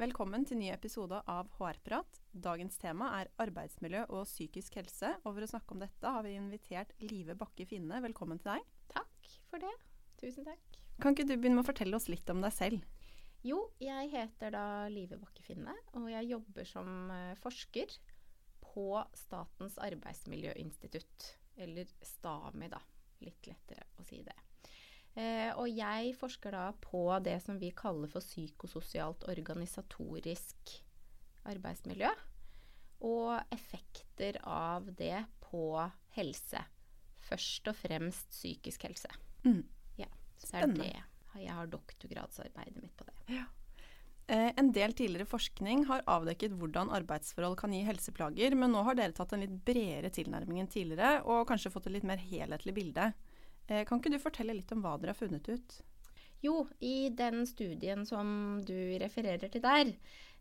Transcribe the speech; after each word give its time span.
Velkommen 0.00 0.46
til 0.48 0.56
ny 0.56 0.70
episode 0.72 1.18
av 1.28 1.50
HR-prat. 1.58 2.22
Dagens 2.32 2.78
tema 2.80 3.10
er 3.18 3.28
arbeidsmiljø 3.42 4.06
og 4.06 4.22
psykisk 4.24 4.78
helse. 4.78 5.10
Og 5.26 5.34
for 5.34 5.44
å 5.44 5.48
snakke 5.50 5.74
om 5.76 5.82
dette 5.82 6.12
har 6.14 6.24
vi 6.24 6.32
invitert 6.38 6.94
Live 7.04 7.34
Bakke 7.36 7.66
Finne. 7.68 7.98
Velkommen 8.00 8.40
til 8.40 8.54
deg. 8.54 8.70
Takk 8.94 9.28
for 9.50 9.60
det. 9.60 9.74
Tusen 10.22 10.46
takk. 10.48 10.80
Kan 11.04 11.12
ikke 11.12 11.26
du 11.28 11.34
begynne 11.34 11.58
med 11.58 11.66
å 11.66 11.68
fortelle 11.68 12.00
oss 12.00 12.08
litt 12.08 12.32
om 12.32 12.40
deg 12.40 12.56
selv? 12.56 12.86
Jo, 13.44 13.60
jeg 13.76 14.08
heter 14.14 14.56
da 14.56 14.64
Live 14.88 15.20
Bakke 15.20 15.44
Finne, 15.44 15.76
og 15.92 16.08
jeg 16.08 16.32
jobber 16.32 16.72
som 16.72 17.12
eh, 17.12 17.36
forsker 17.44 17.92
på 18.70 18.88
Statens 19.20 19.76
arbeidsmiljøinstitutt. 19.84 21.34
Eller 21.60 21.92
STAMI, 22.00 22.72
da. 22.72 22.80
Litt 23.20 23.52
lettere 23.52 23.84
å 24.00 24.08
si 24.08 24.24
det. 24.24 24.38
Eh, 25.18 25.50
og 25.58 25.66
jeg 25.68 26.14
forsker 26.18 26.54
da 26.54 26.66
på 26.78 27.02
det 27.24 27.36
som 27.42 27.58
vi 27.58 27.72
kaller 27.76 28.10
for 28.10 28.22
psykososialt 28.22 29.26
organisatorisk 29.30 30.74
arbeidsmiljø. 31.50 32.10
Og 33.08 33.54
effekter 33.54 34.38
av 34.44 34.90
det 34.96 35.24
på 35.42 35.64
helse. 36.16 36.62
Først 37.30 37.70
og 37.70 37.78
fremst 37.78 38.30
psykisk 38.32 38.84
helse. 38.88 39.10
Mm. 39.46 39.64
Ja, 39.98 40.10
så 40.38 40.60
er 40.60 40.74
det 40.74 40.92
Jeg 41.38 41.54
har 41.54 41.70
doktorgradsarbeidet 41.70 42.82
mitt 42.82 42.96
på 42.98 43.06
det. 43.06 43.16
Ja. 43.38 43.46
Eh, 44.30 44.52
en 44.56 44.70
del 44.70 44.92
tidligere 44.94 45.26
forskning 45.26 45.84
har 45.88 46.04
avdekket 46.06 46.54
hvordan 46.58 46.90
arbeidsforhold 46.94 47.56
kan 47.58 47.72
gi 47.74 47.80
helseplager, 47.86 48.54
men 48.54 48.70
nå 48.74 48.82
har 48.86 48.98
dere 48.98 49.14
tatt 49.16 49.32
en 49.34 49.42
litt 49.42 49.56
bredere 49.66 50.10
tilnærming 50.14 50.60
enn 50.62 50.70
tidligere, 50.70 51.24
og 51.26 51.48
kanskje 51.48 51.72
fått 51.74 51.88
et 51.90 51.96
litt 51.96 52.06
mer 52.06 52.20
helhetlig 52.22 52.74
bilde. 52.76 53.08
Eh, 53.70 53.84
kan 53.86 54.00
ikke 54.00 54.12
du 54.12 54.18
fortelle 54.22 54.56
litt 54.56 54.72
om 54.74 54.82
hva 54.84 54.96
dere 54.98 55.14
har 55.14 55.20
funnet 55.20 55.46
ut? 55.48 55.76
Jo, 56.42 56.64
i 56.80 57.10
den 57.14 57.44
studien 57.46 58.06
som 58.08 58.60
du 58.66 58.76
refererer 59.00 59.52
til 59.52 59.62
der, 59.62 59.92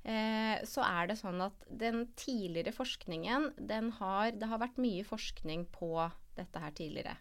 eh, 0.04 0.64
så 0.66 0.84
er 0.88 1.12
det 1.12 1.20
sånn 1.20 1.44
at 1.44 1.66
den 1.70 2.08
tidligere 2.20 2.74
forskningen, 2.74 3.54
den 3.60 3.92
har 4.00 4.32
Det 4.32 4.48
har 4.48 4.60
vært 4.60 4.80
mye 4.80 5.04
forskning 5.04 5.68
på 5.72 6.10
dette 6.36 6.60
her 6.60 6.72
tidligere. 6.72 7.18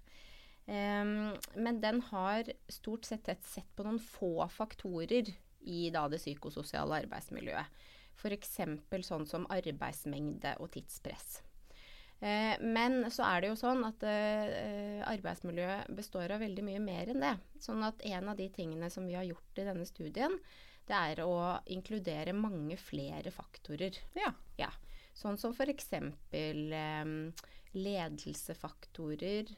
Um, 0.69 1.33
men 1.57 1.81
den 1.81 2.03
har 2.11 2.45
stort 2.69 3.07
sett 3.09 3.25
sett 3.25 3.69
på 3.75 3.87
noen 3.87 3.99
få 3.99 4.45
faktorer 4.53 5.31
i 5.65 5.89
da 5.91 6.03
det 6.13 6.21
psykososiale 6.21 7.07
arbeidsmiljøet. 7.07 7.67
F.eks. 8.19 8.59
sånn 9.07 9.27
som 9.27 9.47
arbeidsmengde 9.49 10.57
og 10.61 10.71
tidspress. 10.75 11.41
Eh, 12.21 12.55
men 12.61 13.05
så 13.15 13.27
er 13.29 13.43
det 13.43 13.53
jo 13.53 13.59
sånn 13.59 13.85
at 13.87 14.03
eh, 14.09 15.05
arbeidsmiljøet 15.07 15.93
består 15.95 16.35
av 16.35 16.43
veldig 16.43 16.65
mye 16.67 16.81
mer 16.83 17.13
enn 17.13 17.23
det. 17.23 17.35
Sånn 17.63 17.85
at 17.87 18.03
en 18.09 18.33
av 18.33 18.41
de 18.41 18.49
tingene 18.55 18.91
som 18.91 19.07
vi 19.07 19.15
har 19.19 19.29
gjort 19.29 19.61
i 19.63 19.67
denne 19.69 19.87
studien, 19.87 20.35
det 20.89 20.99
er 20.99 21.23
å 21.23 21.39
inkludere 21.71 22.35
mange 22.35 22.79
flere 22.81 23.31
faktorer. 23.35 23.99
Ja. 24.19 24.33
ja. 24.59 24.73
Sånn 25.19 25.39
som 25.39 25.55
f.eks. 25.55 25.93
Eh, 26.33 27.15
ledelsefaktorer. 27.77 29.55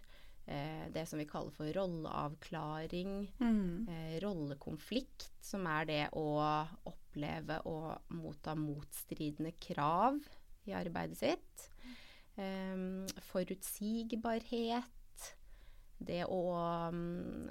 Eh, 0.50 0.86
det 0.92 1.06
som 1.06 1.20
vi 1.20 1.28
kaller 1.30 1.54
for 1.54 1.70
rolleavklaring. 1.72 3.32
Mm. 3.38 3.88
Eh, 3.88 4.20
rollekonflikt, 4.24 5.30
som 5.40 5.66
er 5.70 5.86
det 5.86 6.02
å 6.18 6.26
oppleve 6.90 7.60
å 7.70 7.94
motta 8.18 8.56
motstridende 8.58 9.54
krav 9.62 10.18
i 10.66 10.74
arbeidet 10.76 11.20
sitt. 11.20 11.68
Um, 12.40 13.06
forutsigbarhet. 13.32 14.84
Det 16.00 16.24
å 16.24 16.40
um, 16.88 17.50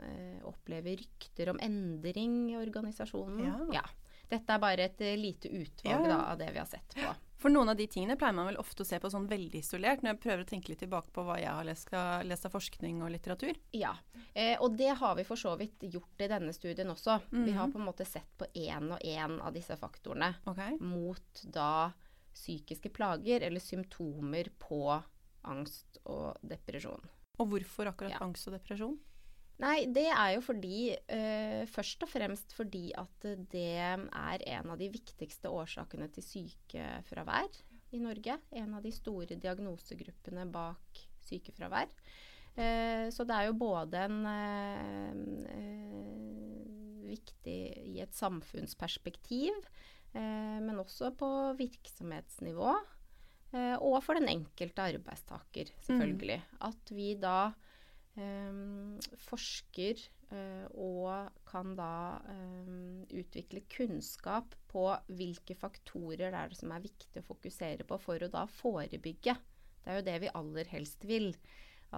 oppleve 0.50 0.96
rykter 0.98 1.52
om 1.52 1.60
endring 1.62 2.48
i 2.50 2.58
organisasjonen. 2.58 3.46
Ja. 3.46 3.82
ja. 3.84 3.84
Dette 4.30 4.54
er 4.56 4.62
bare 4.62 4.86
et 4.90 5.02
uh, 5.06 5.14
lite 5.18 5.50
utvalg 5.54 6.06
Ja. 6.08 6.16
Da, 6.16 6.22
av 6.32 6.40
det 6.42 6.50
vi 6.54 6.62
har 6.62 6.70
sett 6.70 6.96
på. 6.98 7.12
For 7.40 7.54
noen 7.54 7.70
av 7.72 7.78
de 7.80 7.86
tingene 7.88 8.18
pleier 8.20 8.36
man 8.36 8.50
vel 8.50 8.58
ofte 8.60 8.84
å 8.84 8.88
se 8.88 8.98
på 9.00 9.08
sånn 9.14 9.30
veldig 9.30 9.62
isolert, 9.62 10.02
når 10.04 10.12
jeg 10.12 10.22
prøver 10.26 10.42
å 10.44 10.48
tenke 10.50 10.74
litt 10.74 10.82
tilbake 10.84 11.14
på 11.16 11.24
hva 11.24 11.38
jeg 11.40 11.54
har 11.56 11.64
lest, 11.64 11.94
lest 12.28 12.50
av 12.50 12.52
forskning 12.52 13.00
og 13.06 13.14
litteratur. 13.14 13.56
Ja, 13.72 13.94
eh, 14.34 14.58
og 14.60 14.76
det 14.76 14.90
har 15.00 15.16
vi 15.16 15.24
for 15.24 15.40
så 15.40 15.54
vidt 15.62 15.86
gjort 15.88 16.20
i 16.26 16.28
denne 16.28 16.52
studien 16.58 16.92
også. 16.92 17.16
Vi 17.32 17.46
Mhm. 17.54 17.56
har 17.56 17.72
på 17.72 17.80
en 17.80 17.86
måte 17.88 18.06
sett 18.06 18.28
på 18.38 18.50
én 18.60 18.92
og 18.92 19.00
én 19.00 19.40
av 19.40 19.54
disse 19.54 19.78
faktorene 19.78 20.34
okay. 20.46 20.76
mot 20.82 21.46
da 21.46 21.94
psykiske 22.35 22.91
plager 22.94 23.45
eller 23.45 23.63
symptomer 23.63 24.51
på 24.62 24.81
angst 25.50 26.00
og 26.06 26.40
depresjon. 26.45 27.06
Og 27.40 27.47
hvorfor 27.53 27.90
akkurat 27.91 28.17
Ja. 28.17 28.23
angst 28.25 28.47
og 28.47 28.57
depresjon? 28.57 28.97
Nei, 29.59 29.85
det 29.91 30.07
er 30.07 30.35
jo 30.38 30.41
fordi 30.41 30.95
eh, 30.95 31.66
Først 31.67 32.03
og 32.03 32.09
fremst 32.09 32.53
fordi 32.56 32.94
at 32.95 33.25
det 33.51 33.75
er 33.75 34.44
en 34.56 34.72
av 34.72 34.78
de 34.79 34.88
viktigste 34.90 35.51
årsakene 35.51 36.07
til 36.16 36.23
sykefravær 36.23 37.50
i 37.91 38.00
Norge. 38.00 38.38
En 38.51 38.73
av 38.78 38.84
de 38.84 38.91
store 38.91 39.35
diagnosegruppene 39.35 40.46
bak 40.51 41.03
sykefravær. 41.28 41.91
Uh, 42.59 43.07
så 43.13 43.23
det 43.28 43.35
er 43.35 43.47
jo 43.47 43.59
både 43.61 44.01
en 44.03 44.17
eh, 44.28 45.19
eh, 45.53 47.06
viktig 47.07 47.59
i 47.94 48.00
et 48.03 48.16
samfunnsperspektiv, 48.17 49.69
men 50.14 50.80
også 50.81 51.12
på 51.18 51.30
virksomhetsnivå. 51.59 52.74
Eh, 53.52 53.75
og 53.81 53.97
for 54.06 54.20
den 54.20 54.30
enkelte 54.30 54.86
arbeidstaker, 54.94 55.72
selvfølgelig. 55.88 56.40
At 56.66 56.92
vi 56.94 57.14
da 57.18 57.52
eh, 58.20 58.59
forsker 59.25 60.03
eh, 60.30 60.66
og 60.78 61.31
kan 61.50 61.74
da 61.78 61.94
eh, 62.30 62.75
utvikle 63.22 63.64
kunnskap 63.72 64.53
på 64.70 64.86
hvilke 65.18 65.58
faktorer 65.58 66.30
det 66.30 66.44
er 66.44 66.58
som 66.58 66.76
er 66.76 66.86
viktig 66.86 67.24
å 67.24 67.30
fokusere 67.31 67.88
på 67.90 67.97
for 68.02 68.22
å 68.22 68.31
da 68.34 68.46
forebygge. 68.59 69.38
Det 69.80 69.90
er 69.90 69.97
jo 69.97 70.06
det 70.12 70.20
vi 70.26 70.36
aller 70.41 70.70
helst 70.76 71.09
vil. 71.09 71.34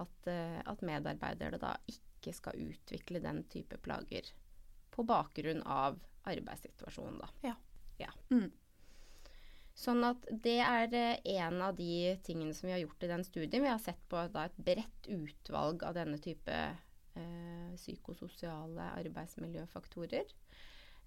At, 0.00 0.24
eh, 0.30 0.56
at 0.64 0.80
medarbeidere 0.80 1.58
da 1.60 1.74
ikke 1.90 2.32
skal 2.32 2.56
utvikle 2.64 3.20
den 3.20 3.42
type 3.52 3.76
plager 3.84 4.30
på 4.92 5.04
bakgrunn 5.04 5.60
av 5.68 5.98
arbeidssituasjonen, 6.28 7.18
da. 7.20 7.28
Ja. 7.44 7.58
Ja. 8.00 8.10
Mm. 8.30 8.50
Sånn 9.74 10.04
at 10.04 10.26
det 10.44 10.58
er 10.60 10.94
eh, 10.94 11.20
en 11.40 11.62
av 11.64 11.76
de 11.78 12.14
tingene 12.24 12.54
som 12.54 12.68
vi 12.68 12.74
har 12.74 12.82
gjort 12.82 13.02
i 13.06 13.10
den 13.10 13.24
studien. 13.24 13.64
Vi 13.64 13.70
har 13.72 13.80
sett 13.82 14.02
på 14.08 14.20
da, 14.32 14.46
et 14.46 14.58
bredt 14.60 15.08
utvalg 15.08 15.82
av 15.88 15.96
denne 15.96 16.20
type 16.22 16.52
eh, 16.52 17.72
psykososiale 17.80 18.90
arbeidsmiljøfaktorer. 19.00 20.28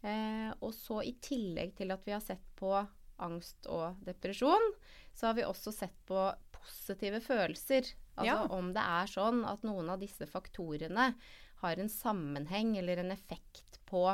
Eh, 0.02 0.52
og 0.60 0.74
så 0.76 1.02
i 1.06 1.14
tillegg 1.24 1.76
til 1.78 1.94
at 1.94 2.06
vi 2.06 2.16
har 2.16 2.24
sett 2.26 2.44
på 2.60 2.74
angst 3.22 3.70
og 3.72 4.02
depresjon, 4.04 4.74
så 5.16 5.30
har 5.30 5.38
vi 5.38 5.46
også 5.48 5.72
sett 5.72 5.96
på 6.10 6.28
positive 6.56 7.22
følelser. 7.24 7.94
Altså 8.16 8.34
Ja. 8.34 8.44
om 8.50 8.74
det 8.74 8.82
er 8.82 9.08
sånn 9.12 9.44
at 9.48 9.64
noen 9.64 9.90
av 9.92 10.00
disse 10.00 10.26
faktorene 10.28 11.14
har 11.62 11.80
en 11.80 11.90
sammenheng 11.90 12.78
eller 12.78 12.98
en 12.98 13.12
effekt 13.12 13.80
på 13.86 14.08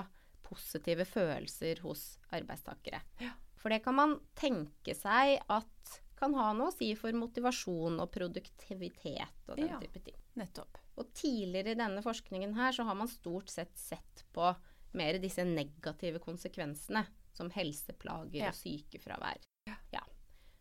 positive 0.52 1.06
følelser 1.08 1.80
hos 1.86 2.04
arbeidstakere. 2.36 3.02
Ja. 3.24 3.32
For 3.62 3.70
det 3.74 3.82
kan 3.86 3.96
man 3.98 4.18
tenke 4.38 4.96
seg 4.98 5.40
at 5.50 6.00
kan 6.22 6.36
ha 6.38 6.52
noe 6.54 6.70
å 6.70 6.76
si 6.76 6.92
for 7.00 7.16
motivasjon 7.18 7.96
og 8.04 8.12
produktivitet 8.14 9.48
og 9.50 9.56
den 9.58 9.68
Ja. 9.72 9.80
type 9.82 10.04
ting. 10.06 10.18
Nettopp. 10.38 10.78
Og 10.98 11.12
tidligere 11.18 11.72
i 11.74 11.80
denne 11.80 12.02
forskningen 12.04 12.54
her 12.56 12.72
så 12.72 12.84
har 12.86 12.96
man 12.96 13.08
stort 13.10 13.50
sett 13.50 13.76
sett 13.78 14.24
på 14.34 14.56
mer 14.94 15.18
disse 15.20 15.44
negative 15.44 16.20
konsekvensene 16.20 17.06
som 17.34 17.50
helseplager 17.50 18.36
Ja. 18.36 18.50
og 18.50 18.54
sykefravær. 18.56 19.40
Ja. 19.68 19.76
Ja. 19.94 20.02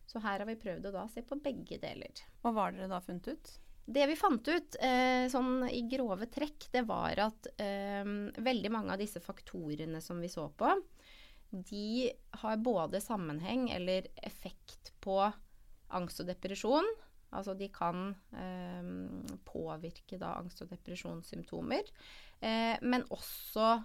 Så 0.07 0.19
her 0.21 0.39
har 0.39 0.45
vi 0.45 0.55
prøvd 0.55 0.85
å 0.89 0.91
da 0.91 1.07
se 1.07 1.21
på 1.21 1.39
begge 1.41 1.79
deler. 1.79 2.11
Og 2.43 2.53
hva 2.55 2.63
har 2.65 2.71
dere 2.71 2.87
da 2.89 2.99
funnet 2.99 3.27
ut? 3.27 3.59
Det 3.85 4.05
vi 4.07 4.15
fant 4.15 4.47
ut, 4.47 4.75
eh, 4.79 5.25
sånn 5.31 5.65
i 5.69 5.81
grove 5.89 6.27
trekk, 6.31 6.69
det 6.71 6.83
var 6.87 7.19
at 7.25 7.47
eh, 7.59 8.05
veldig 8.37 8.71
mange 8.71 8.93
av 8.93 9.01
disse 9.01 9.19
faktorene 9.23 10.01
som 10.01 10.21
vi 10.21 10.29
så 10.31 10.47
på, 10.53 10.69
de 11.51 12.11
har 12.43 12.61
både 12.63 13.01
sammenheng 13.03 13.69
eller 13.75 14.07
effekt 14.23 14.93
på 15.03 15.17
angst 15.91 16.21
og 16.23 16.29
depresjon. 16.29 16.87
Altså 17.31 17.55
de 17.55 17.67
kan 17.71 18.13
eh, 18.35 18.91
påvirke 19.47 20.19
da 20.19 20.35
angst- 20.39 20.63
og 20.63 20.71
depresjonssymptomer. 20.71 21.91
Eh, 22.39 22.77
men 22.81 23.07
også 23.11 23.81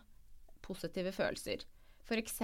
positive 0.67 1.13
følelser. 1.15 1.67
F.eks. 2.07 2.39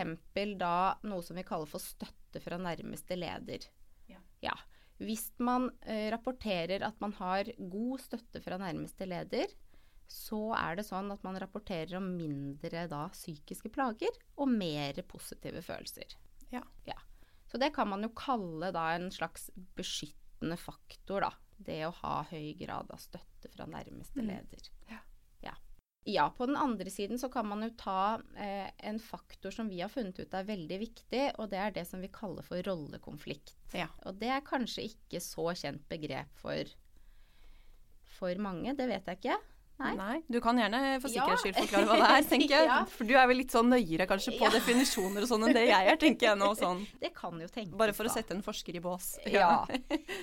da 0.58 0.74
noe 1.06 1.22
som 1.22 1.38
vi 1.38 1.46
kaller 1.46 1.70
for 1.70 1.82
støtte 1.82 2.42
fra 2.42 2.58
nærmeste 2.58 3.18
leder. 3.18 3.66
Ja. 4.10 4.18
ja. 4.42 4.54
Hvis 5.00 5.30
man 5.42 5.70
eh, 5.82 6.10
rapporterer 6.12 6.82
at 6.86 6.98
man 7.00 7.12
har 7.18 7.48
god 7.58 8.00
støtte 8.00 8.42
fra 8.44 8.58
nærmeste 8.60 9.06
leder, 9.08 9.46
så 10.12 10.52
er 10.58 10.76
det 10.76 10.84
sånn 10.86 11.08
at 11.14 11.22
man 11.24 11.38
rapporterer 11.40 11.96
om 11.96 12.10
mindre 12.18 12.84
da 12.90 13.06
psykiske 13.14 13.70
plager 13.72 14.12
og 14.36 14.50
mer 14.52 15.00
positive 15.08 15.62
følelser. 15.64 16.12
Ja. 16.52 16.60
ja. 16.84 16.98
Så 17.48 17.58
det 17.58 17.72
kan 17.74 17.88
man 17.88 18.02
jo 18.04 18.10
kalle 18.16 18.68
da 18.74 18.90
en 18.94 19.08
slags 19.10 19.48
beskyttende 19.76 20.58
faktor, 20.60 21.24
da. 21.24 21.32
Det 21.62 21.80
å 21.86 21.94
ha 22.02 22.22
høy 22.30 22.52
grad 22.58 22.90
av 22.90 22.98
støtte 23.00 23.48
fra 23.54 23.66
nærmeste 23.70 24.20
Mm. 24.20 24.28
leder. 24.28 24.68
Ja. 24.90 24.98
Ja. 26.04 26.28
På 26.36 26.46
den 26.46 26.56
andre 26.58 26.90
siden 26.90 27.18
så 27.20 27.28
kan 27.32 27.46
man 27.46 27.62
jo 27.62 27.70
ta 27.78 28.18
eh, 28.36 28.70
en 28.88 28.98
faktor 29.02 29.50
som 29.54 29.68
vi 29.70 29.80
har 29.84 29.88
funnet 29.92 30.18
ut 30.18 30.34
er 30.34 30.48
veldig 30.48 30.78
viktig, 30.82 31.22
og 31.38 31.50
det 31.52 31.60
er 31.62 31.70
det 31.76 31.86
som 31.88 32.02
vi 32.02 32.10
kaller 32.12 32.42
for 32.46 32.62
rollekonflikt. 32.66 33.54
Ja. 33.76 33.86
Og 34.06 34.18
det 34.20 34.32
er 34.34 34.42
kanskje 34.46 34.88
ikke 34.90 35.22
så 35.22 35.50
kjent 35.54 35.84
begrep 35.92 36.30
for, 36.42 36.74
for 38.18 38.34
mange, 38.42 38.74
det 38.78 38.88
vet 38.90 39.08
jeg 39.12 39.22
ikke. 39.22 39.38
Nei. 39.82 40.20
Du 40.30 40.36
kan 40.38 40.54
gjerne 40.60 41.00
for 41.02 41.10
sikkerhets 41.10 41.42
skyld 41.42 41.56
forklare 41.56 41.86
hva 41.88 41.94
det 41.98 42.08
er, 42.14 42.26
tenker 42.30 42.52
jeg. 42.60 42.66
Ja. 42.68 42.76
For 42.92 43.08
du 43.08 43.14
er 43.18 43.24
vel 43.26 43.40
litt 43.40 43.54
sånn 43.54 43.72
nøyere 43.72 44.04
kanskje 44.06 44.36
på 44.36 44.44
Ja. 44.46 44.50
definisjoner 44.54 45.24
og 45.24 45.30
sånn 45.32 45.48
enn 45.48 45.56
det 45.56 45.64
jeg 45.66 45.88
er, 45.90 45.98
tenker 45.98 46.28
jeg 46.28 46.38
nå 46.38 46.50
sånn. 46.58 46.84
Det 47.02 47.10
kan 47.16 47.40
jo 47.40 47.48
tenkes, 47.50 47.74
Bare 47.80 47.94
for 47.96 48.06
å 48.06 48.12
sette 48.12 48.36
en 48.36 48.44
forsker 48.46 48.78
i 48.78 48.82
bås. 48.84 49.16
Ja. 49.32 49.64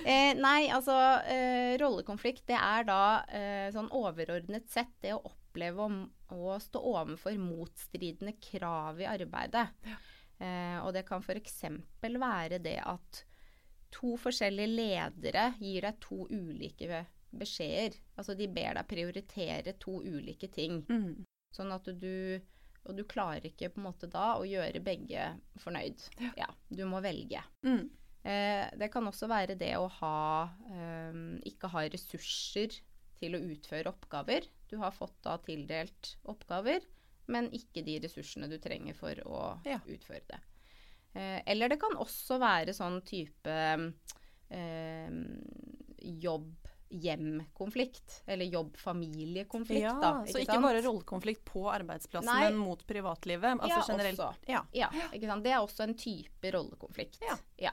Eh, 0.00 0.32
nei, 0.38 0.70
altså 0.72 0.94
eh, 1.28 1.74
rollekonflikt 1.82 2.46
det 2.48 2.56
er 2.56 2.86
da 2.88 3.00
eh, 3.28 3.66
sånn 3.74 3.90
overordnet 3.92 4.70
sett 4.72 4.94
det 5.04 5.12
å 5.12 5.18
oppleve 5.20 5.36
å, 5.56 5.88
å 6.36 6.58
stå 6.62 6.82
overfor 6.92 7.38
motstridende 7.40 8.36
krav 8.42 9.00
i 9.02 9.08
arbeidet. 9.10 9.66
Eh, 10.40 10.78
og 10.80 10.94
det 10.96 11.04
kan 11.08 11.20
f.eks. 11.20 11.62
være 12.00 12.60
det 12.62 12.78
at 12.80 13.24
to 13.90 14.14
forskjellige 14.20 14.70
ledere 14.70 15.50
gir 15.60 15.84
deg 15.88 15.98
to 16.00 16.24
ulike 16.30 17.04
beskjeder. 17.30 17.98
Altså 18.16 18.36
de 18.38 18.48
ber 18.48 18.78
deg 18.78 18.88
prioritere 18.88 19.76
to 19.82 20.00
ulike 20.00 20.48
ting. 20.52 20.80
Mm. 20.88 21.26
Sånn 21.54 21.74
at 21.74 21.88
du 21.98 22.40
Og 22.88 22.96
du 22.96 23.02
klarer 23.04 23.44
ikke 23.44 23.68
på 23.68 23.76
en 23.76 23.84
måte 23.90 24.08
da 24.08 24.38
å 24.40 24.44
gjøre 24.48 24.80
begge 24.80 25.26
fornøyd. 25.60 26.00
Ja, 26.38 26.46
du 26.72 26.86
må 26.88 27.02
velge. 27.04 27.42
Mm. 27.60 27.90
Eh, 28.24 28.70
det 28.80 28.88
kan 28.88 29.04
også 29.04 29.28
være 29.28 29.54
det 29.60 29.74
å 29.76 29.84
ha 29.98 30.48
eh, 30.72 31.18
ikke 31.50 31.68
ha 31.74 31.82
ressurser 31.92 32.78
til 33.20 33.36
å 33.36 33.42
utføre 33.52 33.92
oppgaver. 33.92 34.46
Du 34.70 34.76
har 34.80 34.90
fått 34.96 35.16
da 35.22 35.36
tildelt 35.44 36.14
oppgaver, 36.30 36.80
men 37.30 37.50
ikke 37.54 37.84
de 37.86 37.98
ressursene 38.00 38.48
du 38.50 38.58
trenger 38.58 38.94
for 38.98 39.14
å 39.26 39.42
Ja. 39.66 39.78
utføre 39.86 40.24
det. 40.26 40.40
Eh, 41.14 41.42
eller 41.46 41.68
det 41.68 41.80
kan 41.80 41.92
også 41.98 42.38
være 42.40 42.72
sånn 42.74 43.00
type 43.04 43.94
eh, 44.50 45.10
jobb-hjem-konflikt. 46.90 48.22
Eller 48.26 48.44
jobb-familie-konflikt, 48.50 49.80
Ja, 49.82 49.92
da. 50.00 50.12
så 50.26 50.38
ikke 50.40 50.52
sant? 50.54 50.62
bare 50.64 50.82
rollekonflikt 50.82 51.44
på 51.44 51.64
arbeidsplassen, 51.70 52.26
Nei. 52.26 52.44
men 52.50 52.56
mot 52.58 52.86
privatlivet. 52.86 53.60
Altså 53.60 53.68
Ja, 53.78 53.84
generelt. 53.88 54.18
også. 54.18 54.34
Ja. 54.48 54.64
Ja, 54.72 54.88
ikke 55.12 55.26
sant? 55.26 55.44
Det 55.44 55.52
er 55.52 55.58
også 55.60 55.82
en 55.86 55.94
type 55.94 56.50
rollekonflikt. 56.52 57.20
Ja. 57.58 57.72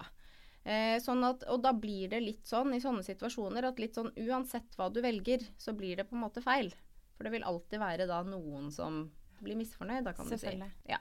Eh, 0.68 0.98
sånn 1.00 1.24
at, 1.24 1.46
og 1.48 1.62
da 1.64 1.72
blir 1.72 2.10
det 2.12 2.20
litt 2.20 2.50
sånn 2.50 2.74
i 2.76 2.82
sånne 2.84 3.04
situasjoner 3.06 3.64
at 3.70 3.78
litt 3.80 3.96
sånn 3.96 4.10
uansett 4.20 4.74
hva 4.76 4.90
du 4.92 5.00
velger, 5.06 5.46
så 5.58 5.72
blir 5.78 5.96
det 5.96 6.04
på 6.10 6.18
en 6.18 6.26
måte 6.26 6.44
feil. 6.44 6.74
For 7.16 7.24
det 7.24 7.32
vil 7.38 7.46
alltid 7.48 7.80
være 7.80 8.08
da 8.10 8.18
noen 8.28 8.68
som 8.76 9.06
blir 9.40 9.56
misfornøyd, 9.56 10.04
da 10.04 10.14
kan 10.18 10.28
du 10.28 10.36
si. 10.38 10.52
Ja. 10.90 11.00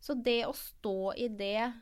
Så 0.00 0.14
det 0.14 0.44
å 0.46 0.52
stå 0.56 1.12
i 1.18 1.26
det 1.28 1.72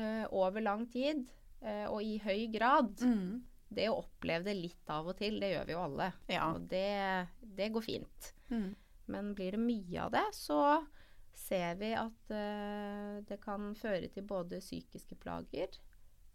eh, 0.00 0.24
over 0.32 0.64
lang 0.64 0.86
tid, 0.90 1.26
eh, 1.60 1.84
og 1.90 2.00
i 2.02 2.16
høy 2.24 2.46
grad, 2.54 2.96
Mm. 3.04 3.42
det 3.68 3.88
å 3.90 3.98
oppleve 4.00 4.44
det 4.48 4.56
litt 4.56 4.90
av 4.90 5.06
og 5.12 5.18
til, 5.18 5.38
det 5.40 5.52
gjør 5.52 5.66
vi 5.66 5.72
jo 5.76 5.82
alle. 5.84 6.12
Ja. 6.30 6.48
Og 6.54 6.64
det, 6.72 7.28
det 7.42 7.68
går 7.74 7.84
fint. 7.84 8.32
Mm. 8.50 8.74
Men 9.10 9.34
blir 9.34 9.52
det 9.58 9.60
mye 9.60 10.00
av 10.06 10.10
det, 10.16 10.24
så 10.32 10.86
ser 11.34 11.76
vi 11.76 11.92
at 11.94 12.32
eh, 12.34 13.20
det 13.28 13.40
kan 13.44 13.74
føre 13.74 14.08
til 14.10 14.24
både 14.26 14.58
psykiske 14.62 15.18
plager 15.20 15.76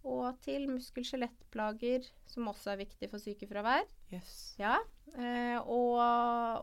og 0.05 0.37
til 0.45 0.67
muskel-skjelettplager, 0.69 2.05
som 2.29 2.49
også 2.51 2.73
er 2.75 2.81
viktig 2.83 3.09
for 3.09 3.21
sykefravær. 3.21 3.87
Yes. 4.13 4.55
Ja, 4.61 4.75
eh, 5.17 5.57
og, 5.61 5.97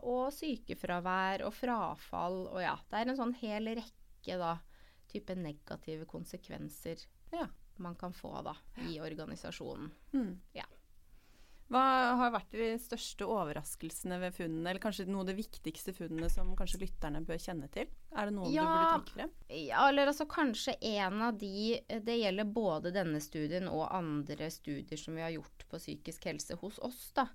og 0.07 0.29
sykefravær 0.35 1.43
og 1.47 1.53
frafall 1.57 2.45
og 2.47 2.61
ja. 2.63 2.77
Det 2.89 3.01
er 3.01 3.11
en 3.11 3.19
sånn 3.19 3.35
hel 3.41 3.67
rekke 3.81 4.37
da, 4.39 4.55
type 5.11 5.35
negative 5.35 6.07
konsekvenser 6.09 7.03
Ja. 7.33 7.47
man 7.83 7.95
kan 7.99 8.13
få 8.15 8.31
da 8.45 8.55
i 8.87 8.95
organisasjonen. 9.03 9.91
Mm. 10.13 10.31
Ja. 10.55 10.65
Hva 11.73 11.83
har 12.19 12.31
vært 12.35 12.51
de 12.53 12.67
største 12.77 13.25
overraskelsene 13.25 14.19
ved 14.21 14.35
funnene, 14.37 14.69
eller 14.69 14.81
kanskje 14.83 15.07
noe 15.09 15.23
av 15.25 15.31
de 15.31 15.35
viktigste 15.39 15.93
funnene 15.97 16.29
som 16.29 16.51
kanskje 16.59 16.83
lytterne 16.83 17.23
bør 17.25 17.41
kjenne 17.41 17.69
til? 17.73 17.89
Er 18.13 18.29
det 18.29 18.35
noen 18.35 18.51
du 18.51 18.59
burde 18.59 18.85
trekke 18.93 19.15
frem? 19.17 19.31
Ja, 19.63 19.87
eller 19.89 20.11
altså 20.11 20.27
kanskje 20.29 20.75
en 20.93 21.21
av 21.25 21.37
de 21.41 21.79
Det 22.05 22.17
gjelder 22.19 22.45
både 22.53 22.93
denne 22.93 23.19
studien 23.25 23.67
og 23.71 23.87
andre 23.89 24.51
studier 24.53 25.01
som 25.01 25.17
vi 25.17 25.25
har 25.25 25.33
gjort 25.33 25.65
på 25.71 25.81
psykisk 25.81 26.29
helse 26.29 26.55
hos 26.61 26.77
oss, 26.85 27.01
da. 27.17 27.27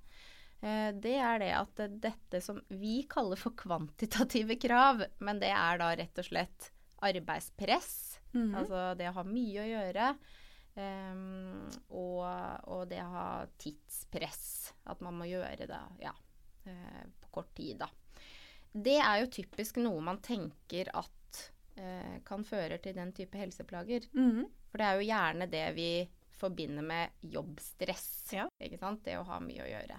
Eh, 0.63 0.93
Det 0.95 1.17
er 1.19 1.39
det 1.43 1.53
at 1.59 1.83
dette 2.01 2.41
som 2.43 2.63
vi 2.69 3.03
kaller 3.11 3.37
for 3.37 3.51
kvantitative 3.59 4.57
krav, 4.63 5.03
men 5.19 5.39
det 5.43 5.51
er 5.51 5.79
da 5.83 5.91
rett 5.99 6.19
og 6.19 6.25
slett 6.31 6.71
arbeidspress. 7.03 8.19
Mhm. 8.33 8.55
Altså 8.55 8.97
det 8.99 9.09
å 9.11 9.15
ha 9.19 9.25
mye 9.25 9.63
å 9.65 9.69
gjøre. 9.73 10.13
Ehm, 10.81 11.69
og, 11.91 12.25
og 12.71 12.85
det 12.91 13.03
å 13.05 13.13
ha 13.13 13.29
tidspress. 13.61 14.75
At 14.89 15.03
man 15.05 15.19
må 15.19 15.29
gjøre 15.29 15.69
det 15.69 15.81
ja, 16.03 16.15
uh, 16.69 17.03
på 17.21 17.33
kort 17.41 17.53
tid, 17.57 17.83
da. 17.83 17.91
Det 18.73 18.99
er 19.01 19.23
jo 19.23 19.33
typisk 19.33 19.81
noe 19.83 20.01
man 20.05 20.21
tenker 20.25 20.91
at 20.97 21.43
uh, 21.81 22.17
kan 22.25 22.45
føre 22.47 22.79
til 22.85 22.97
den 22.97 23.13
type 23.17 23.41
helseplager. 23.41 24.09
Mhm. 24.17 24.47
For 24.69 24.81
det 24.81 24.87
er 24.87 24.99
jo 24.99 25.09
gjerne 25.09 25.47
det 25.49 25.67
vi 25.79 25.91
forbinder 26.39 26.85
med 26.85 27.25
jobbstress. 27.25 28.09
Ja. 28.37 28.45
Ikke 28.63 28.79
sant? 28.81 29.01
Det 29.05 29.17
å 29.19 29.27
ha 29.27 29.41
mye 29.43 29.65
å 29.65 29.71
gjøre. 29.71 29.97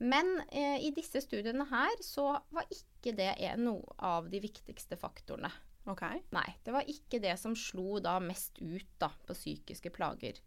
Men 0.00 0.38
eh, 0.48 0.78
i 0.80 0.92
disse 0.96 1.20
studiene 1.20 1.66
her 1.68 1.98
så 2.00 2.30
var 2.54 2.70
ikke 2.72 3.12
det 3.18 3.34
noe 3.60 3.96
av 4.00 4.30
de 4.32 4.40
viktigste 4.40 4.96
faktorene. 4.96 5.50
Ok. 5.88 6.04
Nei, 6.34 6.46
det 6.64 6.74
var 6.74 6.88
ikke 6.88 7.20
det 7.22 7.34
som 7.40 7.56
slo 7.56 8.00
da 8.04 8.18
mest 8.22 8.60
ut 8.60 8.88
da 9.00 9.10
på 9.26 9.36
psykiske 9.36 9.92
plager. 9.94 10.38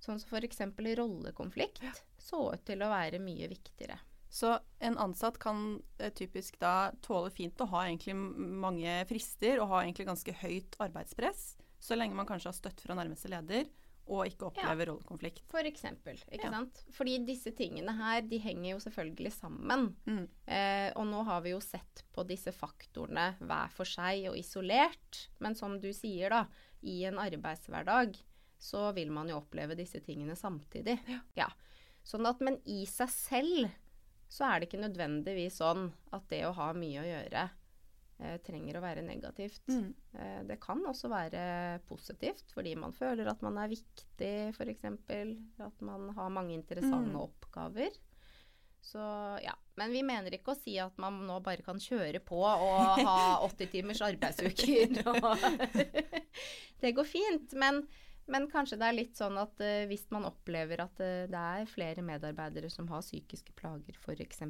Sånn 0.00 0.18
som 0.20 0.32
f.eks. 0.32 0.62
rollekonflikt 0.98 1.82
så 2.18 2.46
ut 2.54 2.64
til 2.66 2.82
å 2.82 2.90
være 2.90 3.20
mye 3.22 3.50
viktigere. 3.50 3.98
Så 4.30 4.52
en 4.78 4.96
ansatt 5.02 5.40
kan 5.42 5.80
eh, 5.98 6.12
typisk 6.14 6.60
da 6.62 6.92
tåle 7.02 7.32
fint 7.34 7.60
å 7.60 7.66
ha 7.72 7.84
egentlig 7.88 8.14
mange 8.14 9.00
frister 9.10 9.58
og 9.58 9.72
ha 9.72 9.82
egentlig 9.82 10.06
ganske 10.06 10.34
høyt 10.44 10.78
arbeidspress, 10.78 11.56
så 11.80 11.98
lenge 11.98 12.14
man 12.14 12.28
kanskje 12.28 12.52
har 12.52 12.58
støtt 12.58 12.82
fra 12.84 12.94
nærmeste 12.94 13.30
leder 13.32 13.66
og 14.08 14.26
ikke 14.26 14.48
opplever 14.48 14.86
rollekonflikt. 14.90 15.42
For 15.50 15.62
eksempel, 15.68 16.16
ikke 16.32 16.44
Ja. 16.44 16.50
sant? 16.50 16.80
Fordi 16.92 17.18
disse 17.26 17.52
tingene 17.54 17.92
her, 17.96 18.22
de 18.22 18.38
henger 18.38 18.70
jo 18.72 18.78
selvfølgelig 18.78 19.32
sammen. 19.32 19.94
Mm. 20.06 20.28
Eh, 20.48 20.92
og 20.96 21.06
nå 21.06 21.24
har 21.24 21.40
vi 21.42 21.50
jo 21.50 21.60
sett 21.60 22.02
på 22.12 22.24
disse 22.26 22.50
faktorene 22.52 23.36
hver 23.38 23.70
for 23.70 23.84
seg 23.84 24.26
og 24.30 24.36
isolert. 24.36 25.28
Men 25.38 25.54
som 25.54 25.78
du 25.80 25.92
sier, 25.92 26.28
da, 26.30 26.46
i 26.82 27.04
en 27.04 27.18
arbeidshverdag 27.22 28.16
så 28.58 28.92
vil 28.94 29.10
man 29.10 29.28
jo 29.28 29.38
oppleve 29.40 29.76
disse 29.76 30.00
tingene 30.00 30.34
samtidig. 30.36 30.98
Ja. 31.36 31.48
Sånn 32.04 32.26
at, 32.26 32.40
men 32.40 32.58
i 32.66 32.84
seg 32.86 33.08
selv 33.08 33.70
så 34.30 34.44
er 34.46 34.60
det 34.60 34.68
ikke 34.70 34.82
nødvendigvis 34.88 35.58
sånn 35.58 35.92
at 36.12 36.26
det 36.28 36.44
å 36.46 36.52
ha 36.54 36.72
mye 36.72 37.00
å 37.02 37.06
gjøre 37.06 37.50
trenger 38.44 38.76
å 38.76 38.82
være 38.84 39.02
negativt. 39.06 39.62
Mm. 39.72 39.94
Eh, 40.18 40.42
det 40.48 40.58
kan 40.60 40.82
også 40.86 41.08
være 41.12 41.80
positivt, 41.88 42.52
fordi 42.54 42.74
man 42.76 42.92
føler 42.96 43.28
at 43.32 43.40
man 43.42 43.56
er 43.62 43.72
viktig, 43.72 44.32
f.eks. 44.54 44.84
At 45.64 45.80
man 45.80 46.10
har 46.16 46.30
mange 46.34 46.54
interessante 46.58 47.10
Mm. 47.14 47.20
oppgaver. 47.24 47.96
Så 48.80 49.00
ja. 49.44 49.52
Men 49.76 49.92
vi 49.92 50.00
mener 50.04 50.32
ikke 50.32 50.52
å 50.54 50.58
si 50.60 50.78
at 50.80 50.96
man 51.00 51.18
nå 51.28 51.38
bare 51.44 51.62
kan 51.64 51.76
kjøre 51.80 52.20
på 52.24 52.38
og 52.40 53.00
ha 53.08 53.16
80 53.46 53.70
timers 53.72 54.00
arbeidsuker. 54.04 54.94
Det 56.80 56.92
går 56.96 57.04
fint. 57.04 57.52
Men, 57.60 57.82
men 58.30 58.46
kanskje 58.52 58.78
det 58.80 58.86
er 58.88 58.96
litt 58.96 59.18
sånn 59.18 59.36
at 59.40 59.60
uh, 59.60 59.84
hvis 59.90 60.06
man 60.14 60.24
opplever 60.28 60.80
at 60.84 61.00
uh, 61.02 61.26
det 61.28 61.42
er 61.60 61.68
flere 61.68 62.04
medarbeidere 62.04 62.70
som 62.72 62.88
har 62.92 63.04
psykiske 63.04 63.52
plager, 63.58 63.96
f.eks., 64.00 64.40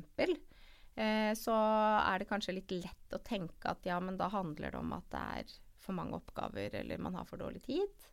eh, 0.96 1.32
så 1.38 1.54
er 1.54 2.18
det 2.22 2.28
kanskje 2.30 2.54
litt 2.56 2.70
lett 2.70 3.12
å 3.16 3.22
tenke 3.24 3.70
at 3.70 3.84
ja, 3.86 3.98
men 4.00 4.16
da 4.16 4.28
handler 4.28 4.70
det 4.74 4.78
om 4.78 4.92
at 4.96 5.08
det 5.10 5.24
er 5.40 5.54
for 5.80 5.96
mange 5.96 6.18
oppgaver, 6.18 6.74
eller 6.82 6.98
man 6.98 7.14
har 7.14 7.24
for 7.24 7.40
dårlig 7.40 7.62
tid. 7.64 8.06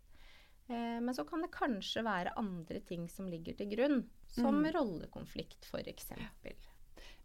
Eh, 0.69 0.99
men 1.03 1.13
så 1.15 1.23
kan 1.27 1.41
det 1.43 1.51
kanskje 1.51 2.03
være 2.03 2.33
andre 2.39 2.79
ting 2.83 3.07
som 3.09 3.27
ligger 3.27 3.55
til 3.57 3.69
grunn, 3.75 4.01
som 4.27 4.61
Mm. 4.63 4.71
rollekonflikt 4.75 5.65
f.eks. 5.71 6.11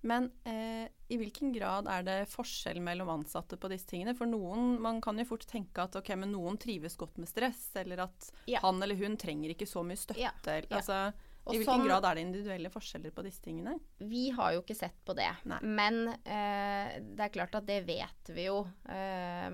Men 0.05 0.33
eh, 0.45 0.89
i 1.09 1.17
hvilken 1.17 1.53
grad 1.55 1.87
er 1.87 2.03
det 2.03 2.17
forskjell 2.29 2.81
mellom 2.83 3.09
ansatte 3.09 3.55
på 3.57 3.69
disse 3.71 3.87
tingene? 3.87 4.17
For 4.19 4.27
noen, 4.27 4.81
man 4.83 5.01
kan 5.01 5.17
jo 5.19 5.25
fort 5.29 5.47
tenke 5.47 5.85
at 5.85 5.95
ok, 5.95 6.09
men 6.19 6.33
noen 6.35 6.59
trives 6.59 6.97
godt 6.99 7.19
med 7.23 7.29
stress, 7.31 7.69
eller 7.79 8.03
at 8.09 8.33
Ja. 8.51 8.59
han 8.65 8.83
eller 8.83 8.97
hun 8.99 9.17
trenger 9.17 9.51
ikke 9.55 9.69
så 9.71 9.85
mye 9.87 9.97
støtte. 10.01 10.19
Ja, 10.21 10.33
ja. 10.45 10.63
Altså, 10.77 11.13
Og 11.45 11.55
I 11.55 11.59
hvilken 11.59 11.75
sånn- 11.81 11.87
grad 11.89 12.05
er 12.07 12.15
det 12.15 12.23
individuelle 12.23 12.71
forskjeller 12.71 13.11
på 13.17 13.23
disse 13.27 13.43
tingene? 13.43 13.73
Vi 13.99 14.31
har 14.31 14.53
jo 14.55 14.61
ikke 14.63 14.77
sett 14.79 14.99
på 15.05 15.15
det. 15.19 15.31
Nei. 15.51 15.59
Men 15.63 15.97
eh, 16.25 17.01
det 17.03 17.25
er 17.27 17.33
klart 17.35 17.55
at 17.59 17.67
det 17.67 17.81
vet 17.89 18.31
vi 18.31 18.45
jo 18.47 18.61
eh, 18.87 19.51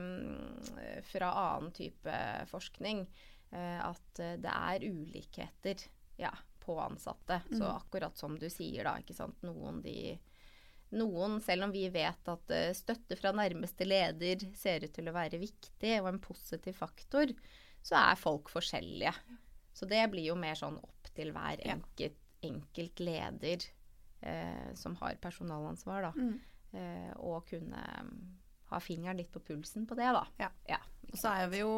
fra 1.08 1.30
annen 1.32 1.72
type 1.72 2.18
forskning. 2.50 3.06
Eh, 3.50 3.78
at 3.80 4.20
det 4.42 4.52
er 4.52 4.84
ulikheter 4.84 5.86
ja, 6.20 6.32
på 6.60 6.76
ansatte. 6.82 7.40
Så 7.50 7.62
Mm. 7.64 7.76
akkurat 7.76 8.16
som 8.18 8.36
du 8.38 8.48
sier, 8.50 8.84
da. 8.84 8.96
ikke 9.00 9.14
sant. 9.16 9.40
Noen 9.42 9.80
de 9.82 10.18
noen, 10.92 11.40
selv 11.44 11.64
om 11.64 11.72
vi 11.72 11.86
vet 11.92 12.28
at 12.28 12.50
eh, 12.50 12.72
støtte 12.72 13.16
fra 13.16 13.32
nærmeste 13.32 13.84
leder 13.88 14.40
ser 14.56 14.84
ut 14.84 14.92
til 14.92 15.08
å 15.08 15.12
være 15.16 15.38
viktig 15.40 16.00
og 16.02 16.08
en 16.08 16.18
positiv 16.20 16.76
faktor, 16.76 17.32
så 17.82 17.96
er 18.12 18.16
folk 18.20 18.48
forskjellige. 18.52 19.12
Så 19.78 19.86
det 19.86 20.00
blir 20.10 20.26
jo 20.32 20.34
mer 20.38 20.58
sånn 20.58 20.78
opp 20.82 21.10
til 21.14 21.30
hver 21.34 21.60
enkelt, 21.70 22.18
enkelt 22.42 23.02
leder 23.04 23.62
eh, 24.26 24.74
som 24.74 24.96
har 24.98 25.18
personalansvar, 25.22 26.08
da. 26.08 26.28
Eh, 26.78 27.12
og 27.22 27.46
kunne 27.48 27.78
mm, 28.02 28.14
ha 28.72 28.80
fingeren 28.82 29.20
litt 29.20 29.30
på 29.32 29.40
pulsen 29.40 29.86
på 29.88 29.94
det, 29.98 30.10
da. 30.16 30.24
Ja. 30.66 30.80
Og 31.08 31.16
så 31.16 31.30
er 31.30 31.48
vi 31.52 31.62
jo 31.62 31.70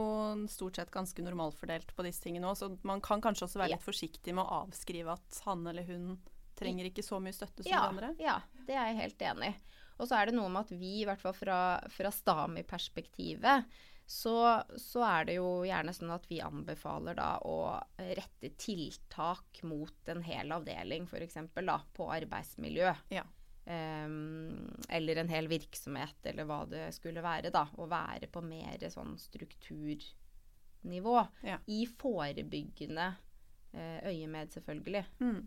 stort 0.51 0.81
sett 0.81 0.91
ganske 0.91 1.23
normalfordelt 1.23 1.93
på 1.95 2.03
disse 2.09 2.25
tingene 2.25 2.49
òg, 2.51 2.57
så 2.59 2.71
man 2.89 3.03
kan 3.05 3.23
kanskje 3.23 3.47
også 3.47 3.61
være 3.61 3.75
Ja. 3.75 3.77
litt 3.77 3.87
forsiktig 3.87 4.35
med 4.35 4.43
å 4.43 4.65
avskrive 4.65 5.13
at 5.15 5.43
han 5.45 5.67
eller 5.71 5.87
hun 5.87 6.17
trenger 6.59 6.89
ikke 6.89 7.05
så 7.07 7.21
mye 7.23 7.37
støtte 7.37 7.63
som 7.63 7.71
ja, 7.71 7.85
de 7.85 7.93
andre. 7.93 8.15
Ja, 8.19 8.41
det 8.67 8.75
er 8.75 8.91
jeg 8.91 9.03
helt 9.05 9.23
enig 9.29 9.53
i. 9.53 9.55
Og 10.01 10.09
så 10.09 10.17
er 10.17 10.31
det 10.31 10.35
noe 10.35 10.49
med 10.49 10.65
at 10.65 10.73
vi, 10.73 11.03
i 11.03 11.07
hvert 11.07 11.21
fall 11.21 11.37
fra, 11.37 11.61
fra 11.93 12.11
STAMI-perspektivet, 12.17 13.69
så, 14.11 14.63
så 14.77 15.05
er 15.07 15.27
det 15.29 15.35
jo 15.37 15.61
gjerne 15.63 15.93
sånn 15.95 16.11
at 16.11 16.25
vi 16.27 16.41
anbefaler 16.43 17.15
da 17.15 17.29
å 17.47 17.79
rette 17.95 18.49
tiltak 18.59 19.61
mot 19.71 20.11
en 20.11 20.25
hel 20.27 20.51
avdeling, 20.57 21.07
f.eks. 21.07 21.39
da 21.55 21.77
på 21.95 22.09
arbeidsmiljø. 22.11 22.91
Ja. 23.15 23.23
Um, 23.71 24.67
eller 24.91 25.21
en 25.23 25.31
hel 25.31 25.47
virksomhet, 25.53 26.19
eller 26.27 26.49
hva 26.49 26.65
det 26.67 26.89
skulle 26.97 27.23
være. 27.23 27.53
da, 27.55 27.69
Å 27.71 27.87
være 27.87 28.27
på 28.35 28.43
mer 28.43 28.83
sånn 28.91 29.15
strukturnivå. 29.21 31.17
Ja. 31.47 31.61
I 31.71 31.87
forebyggende 31.87 33.07
uh, 33.15 33.99
øyemed, 34.11 34.51
selvfølgelig. 34.59 35.05
Mm. 35.23 35.47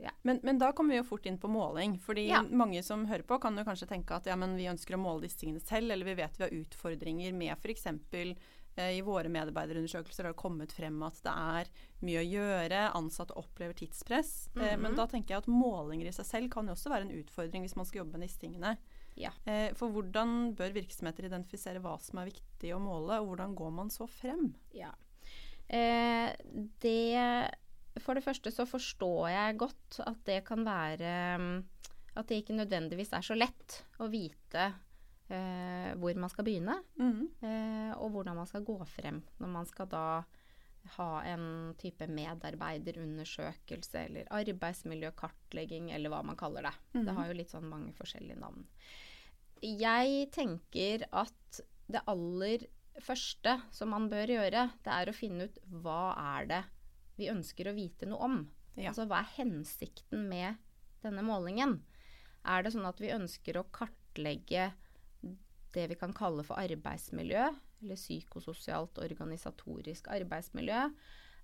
Ja. 0.00 0.10
Men, 0.22 0.40
men 0.42 0.58
da 0.58 0.72
kommer 0.72 0.94
vi 0.94 1.00
jo 1.02 1.04
fort 1.04 1.26
inn 1.28 1.36
på 1.38 1.48
måling. 1.52 1.98
fordi 2.00 2.28
Ja. 2.30 2.40
mange 2.42 2.82
som 2.82 3.04
hører 3.06 3.22
på, 3.28 3.38
kan 3.40 3.56
jo 3.58 3.64
kanskje 3.64 3.86
tenke 3.88 4.16
at 4.16 4.24
ja, 4.26 4.36
men 4.36 4.56
vi 4.56 4.64
ønsker 4.70 4.96
å 4.96 5.02
måle 5.02 5.20
disse 5.26 5.38
tingene 5.42 5.60
selv, 5.60 5.90
eller 5.92 6.04
vi 6.08 6.14
vet 6.14 6.38
vi 6.38 6.44
har 6.44 6.56
utfordringer 6.56 7.32
med 7.36 7.52
f.eks. 7.58 7.86
Eh, 8.76 8.96
I 8.96 9.02
våre 9.02 9.28
medarbeiderundersøkelser 9.28 10.24
har 10.24 10.32
det 10.32 10.38
kommet 10.40 10.72
frem 10.72 11.02
at 11.02 11.18
det 11.24 11.32
er 11.34 11.66
mye 12.06 12.20
å 12.22 12.30
gjøre, 12.30 12.92
ansatte 12.94 13.36
opplever 13.36 13.74
tidspress. 13.74 14.48
eh, 14.56 14.76
men 14.76 14.92
Mhm. 14.92 14.96
da 14.96 15.06
tenker 15.06 15.28
jeg 15.34 15.38
at 15.38 15.46
målinger 15.48 16.06
i 16.06 16.12
seg 16.12 16.24
selv 16.24 16.50
kan 16.50 16.66
jo 16.66 16.72
også 16.72 16.88
være 16.88 17.02
en 17.10 17.22
utfordring 17.24 17.62
hvis 17.66 17.76
man 17.76 17.84
skal 17.84 18.04
jobbe 18.04 18.12
med 18.18 18.28
disse 18.28 18.38
tingene. 18.38 18.76
Ja. 19.16 19.30
Eh, 19.44 19.74
for 19.74 19.90
hvordan 19.90 20.54
bør 20.56 20.72
virksomheter 20.72 21.24
identifisere 21.26 21.80
hva 21.82 22.00
som 22.00 22.20
er 22.20 22.30
viktig 22.30 22.72
å 22.72 22.80
måle, 22.80 23.20
og 23.20 23.26
hvordan 23.36 23.54
går 23.54 23.72
man 23.72 23.88
så 23.90 24.08
frem? 24.08 24.54
Ja. 24.72 24.92
Eh, 25.68 26.32
det 26.80 27.50
For 28.00 28.14
det 28.16 28.24
første 28.24 28.50
så 28.54 28.64
forstår 28.68 29.28
jeg 29.32 29.58
godt 29.60 30.00
at 30.06 30.20
det 30.26 30.40
kan 30.48 30.64
være 30.66 31.12
mm, 31.38 31.56
At 32.16 32.26
det 32.28 32.40
ikke 32.42 32.56
nødvendigvis 32.58 33.12
er 33.14 33.22
så 33.22 33.36
lett 33.38 33.80
å 34.02 34.08
vite 34.10 34.64
eh, 35.30 35.92
hvor 36.00 36.16
man 36.18 36.30
skal 36.32 36.44
begynne, 36.48 36.74
Mm. 36.98 37.28
eh, 37.46 37.92
og 38.00 38.10
hvordan 38.16 38.36
man 38.40 38.46
skal 38.50 38.64
gå 38.66 38.76
frem 38.90 39.20
når 39.38 39.52
man 39.52 39.66
skal 39.68 39.86
da 39.92 40.04
ha 40.96 41.08
en 41.28 41.74
type 41.78 42.06
medarbeiderundersøkelse 42.08 43.98
eller 44.08 44.28
arbeidsmiljøkartlegging, 44.32 45.90
eller 45.92 46.10
hva 46.10 46.22
man 46.24 46.38
kaller 46.40 46.62
det. 46.66 46.72
Mm. 46.94 47.04
Det 47.06 47.14
har 47.18 47.28
jo 47.28 47.36
litt 47.36 47.52
sånn 47.52 47.68
mange 47.68 47.92
forskjellige 47.98 48.40
navn. 48.40 48.64
Jeg 49.62 50.30
tenker 50.32 51.04
at 51.12 51.60
det 51.90 52.00
aller 52.08 52.64
første 53.04 53.58
som 53.76 53.92
man 53.92 54.08
bør 54.10 54.32
gjøre, 54.38 54.70
det 54.84 54.94
er 54.96 55.10
å 55.12 55.16
finne 55.16 55.46
ut 55.50 55.58
hva 55.84 56.14
er 56.38 56.48
det 56.50 56.62
vi 57.20 57.30
ønsker 57.32 57.70
å 57.70 57.76
vite 57.76 58.08
noe 58.08 58.26
om. 58.26 58.40
Ja. 58.76 58.90
Altså 58.90 59.06
hva 59.08 59.22
er 59.22 59.34
hensikten 59.36 60.26
med 60.30 60.60
denne 61.04 61.24
målingen? 61.26 61.80
Er 62.48 62.64
det 62.64 62.72
sånn 62.74 62.88
at 62.88 63.00
vi 63.02 63.12
ønsker 63.12 63.60
å 63.60 63.68
kartlegge 63.74 64.70
det 65.74 65.86
vi 65.92 65.98
kan 65.98 66.14
kalle 66.16 66.42
for 66.46 66.58
arbeidsmiljø, 66.58 67.50
eller 67.80 68.00
psykososialt 68.00 68.98
organisatorisk 69.02 70.08
arbeidsmiljø? 70.12 70.86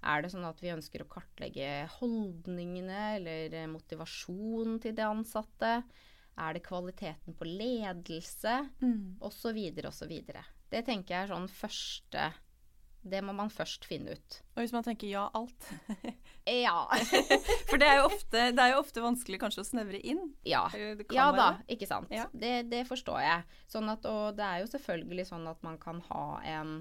Er 0.07 0.23
det 0.23 0.31
sånn 0.33 0.47
at 0.47 0.61
vi 0.63 0.73
ønsker 0.75 1.03
å 1.03 1.11
kartlegge 1.11 1.87
holdningene 1.97 3.03
eller 3.17 3.57
motivasjonen 3.73 4.81
til 4.83 4.97
de 4.97 5.07
ansatte? 5.07 5.73
Er 6.37 6.57
det 6.57 6.67
kvaliteten 6.67 7.37
på 7.37 7.49
ledelse? 7.49 8.59
Mm. 8.83 9.17
Og 9.25 9.33
så 9.33 9.55
videre 9.57 9.91
og 9.91 9.97
så 9.97 10.09
videre. 10.09 10.45
Det 10.71 10.85
tenker 10.87 11.15
jeg 11.15 11.27
er 11.27 11.33
sånn 11.33 11.49
første 11.51 12.29
Det 13.07 13.21
må 13.23 13.33
man 13.37 13.51
først 13.55 13.85
finne 13.87 14.17
ut. 14.17 14.37
Og 14.57 14.65
hvis 14.65 14.73
man 14.75 14.83
tenker 14.87 15.07
ja, 15.11 15.29
alt. 15.35 15.69
Ja. 16.47 16.85
For 17.69 17.75
det 17.83 17.87
er, 17.89 17.97
jo 17.99 18.05
ofte, 18.07 18.43
det 18.55 18.63
er 18.63 18.73
jo 18.77 18.83
ofte 18.83 19.03
vanskelig 19.03 19.41
kanskje 19.43 19.65
å 19.65 19.67
snevre 19.67 19.99
inn. 19.99 20.21
ja. 20.47 20.65
Eh, 20.79 21.01
Ja 21.15 21.25
da, 21.35 21.47
ikke 21.71 21.89
sant. 21.91 22.13
Ja. 22.15 22.29
Det, 22.31 22.69
det 22.71 22.85
forstår 22.87 23.19
jeg. 23.25 23.43
Sånn 23.73 23.91
at, 23.91 24.07
og 24.07 24.37
det 24.39 24.45
er 24.47 24.61
jo 24.63 24.69
selvfølgelig 24.71 25.27
sånn 25.33 25.49
at 25.51 25.65
man 25.67 25.79
kan 25.83 25.99
ha 26.07 26.27
en, 26.47 26.77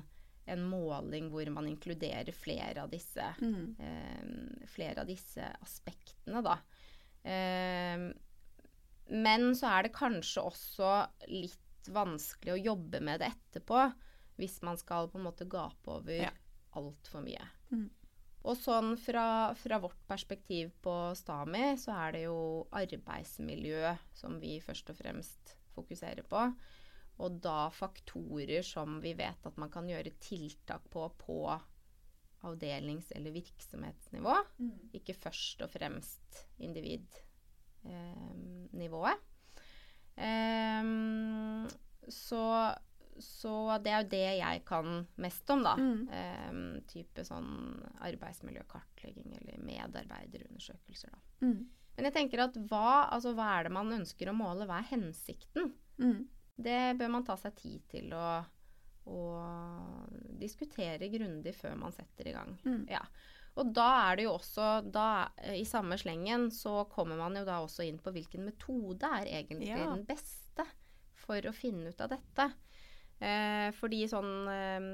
en 0.45 0.67
måling 0.69 1.31
hvor 1.33 1.49
man 1.55 1.65
inkluderer 1.71 2.29
flere 2.37 2.83
av 2.85 2.93
disse, 2.93 3.25
Mm. 3.41 3.73
eh, 3.81 4.69
flere 4.69 5.01
av 5.01 5.09
disse 5.09 5.49
aspektene, 5.65 6.45
da. 6.45 6.59
Eh, 7.25 8.05
men 9.17 9.51
så 9.57 9.69
er 9.79 9.87
det 9.89 9.95
kanskje 9.97 10.45
også 10.45 10.93
litt 11.29 11.89
vanskelig 11.93 12.53
å 12.55 12.63
jobbe 12.71 13.01
med 13.05 13.21
det 13.21 13.31
etterpå, 13.33 13.81
hvis 14.37 14.61
man 14.61 14.77
skal 14.77 15.09
på 15.11 15.17
en 15.19 15.23
måte 15.27 15.45
gape 15.49 15.87
over 15.91 16.21
Ja. 16.27 16.31
altfor 16.75 17.21
mye. 17.23 17.47
Mm. 17.71 17.89
Og 18.45 18.57
sånn 18.57 18.93
fra, 19.01 19.53
fra 19.57 19.79
vårt 19.81 20.03
perspektiv 20.07 20.71
på 20.85 21.15
Stami, 21.17 21.77
så 21.81 21.91
er 22.07 22.11
det 22.11 22.21
jo 22.27 22.67
arbeidsmiljø 22.71 23.95
som 24.13 24.39
vi 24.39 24.59
først 24.61 24.89
og 24.93 24.97
fremst 24.99 25.55
fokuserer 25.73 26.23
på. 26.29 26.43
Og 27.17 27.39
da 27.41 27.69
faktorer 27.71 28.61
som 28.63 28.99
vi 29.01 29.13
vet 29.17 29.45
at 29.47 29.57
man 29.57 29.69
kan 29.71 29.87
gjøre 29.87 30.11
tiltak 30.19 30.83
på 30.91 31.09
på 31.17 31.59
avdelings- 32.45 33.11
eller 33.15 33.31
virksomhetsnivå. 33.31 34.35
Ikke 34.93 35.13
først 35.17 35.61
og 35.65 35.69
fremst 35.73 36.45
individnivået. 36.59 39.17
Ehm, 40.17 41.67
så, 42.09 42.75
så 43.21 43.77
det 43.83 43.91
er 43.91 44.01
jo 44.03 44.09
det 44.11 44.23
jeg 44.39 44.63
kan 44.67 45.05
mest 45.21 45.49
om, 45.53 45.63
da. 45.63 45.75
Mm. 45.79 46.01
Um, 46.49 46.61
type 46.89 47.23
sånn 47.27 47.49
arbeidsmiljøkartlegging 48.03 49.35
eller 49.39 49.61
medarbeiderundersøkelser, 49.63 51.13
da. 51.13 51.21
Mm. 51.45 51.61
Men 51.95 52.09
jeg 52.09 52.15
tenker 52.17 52.43
at 52.43 52.57
hva, 52.67 53.05
altså, 53.15 53.31
hva 53.37 53.53
er 53.55 53.67
det 53.67 53.75
man 53.77 53.93
ønsker 53.95 54.27
å 54.27 54.35
måle? 54.35 54.67
Hva 54.67 54.81
er 54.81 54.89
hensikten? 54.89 55.71
Mm. 56.01 56.25
Det 56.55 56.81
bør 56.99 57.13
man 57.13 57.23
ta 57.27 57.37
seg 57.39 57.55
tid 57.59 57.85
til 57.91 58.11
å, 58.15 58.27
å 59.07 59.21
diskutere 60.41 61.07
grundig 61.13 61.55
før 61.55 61.77
man 61.79 61.95
setter 61.95 62.29
i 62.31 62.35
gang. 62.35 62.51
Mm. 62.67 62.83
Ja. 62.91 63.01
Og 63.55 63.71
da 63.71 63.87
er 64.09 64.17
det 64.19 64.25
jo 64.25 64.33
også 64.35 64.69
da, 64.91 65.29
I 65.55 65.63
samme 65.67 65.95
slengen 65.99 66.49
så 66.51 66.81
kommer 66.91 67.15
man 67.19 67.37
jo 67.39 67.45
da 67.47 67.61
også 67.63 67.85
inn 67.87 68.01
på 68.03 68.11
hvilken 68.11 68.43
metode 68.49 69.07
er 69.21 69.29
egentlig 69.31 69.71
Ja. 69.71 69.85
den 69.93 70.03
beste 70.07 70.65
for 71.25 71.39
å 71.47 71.55
finne 71.55 71.89
ut 71.95 72.01
av 72.03 72.11
dette. 72.11 72.49
Eh, 73.23 73.69
fordi 73.77 74.01
sånn 74.11 74.31
eh, 74.51 74.87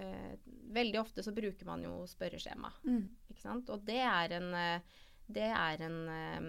eh, 0.00 0.36
Veldig 0.76 1.00
ofte 1.02 1.20
så 1.24 1.34
bruker 1.36 1.68
man 1.68 1.84
jo 1.84 1.98
spørreskjema. 2.08 2.70
Mm. 2.88 3.02
Ikke 3.30 3.42
sant? 3.42 3.68
Og 3.72 3.84
det 3.86 4.00
er 4.02 4.36
en, 4.38 4.48
eh, 4.56 5.02
det 5.26 5.50
er 5.50 5.82
en 5.86 5.98
um, 6.08 6.48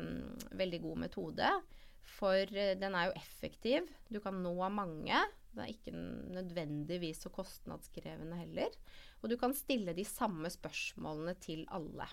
veldig 0.58 0.80
god 0.84 1.04
metode. 1.06 1.52
For 2.18 2.50
den 2.50 2.96
er 2.96 3.10
jo 3.10 3.18
effektiv. 3.20 3.88
Du 4.10 4.20
kan 4.24 4.40
nå 4.44 4.56
mange. 4.74 5.22
Det 5.52 5.64
er 5.64 5.72
ikke 5.74 5.94
nødvendigvis 6.38 7.24
så 7.26 7.32
kostnadskrevende 7.34 8.40
heller. 8.40 8.76
Og 9.22 9.32
du 9.32 9.38
kan 9.40 9.56
stille 9.58 9.96
de 9.98 10.06
samme 10.08 10.50
spørsmålene 10.54 11.36
til 11.44 11.66
alle. 11.74 12.08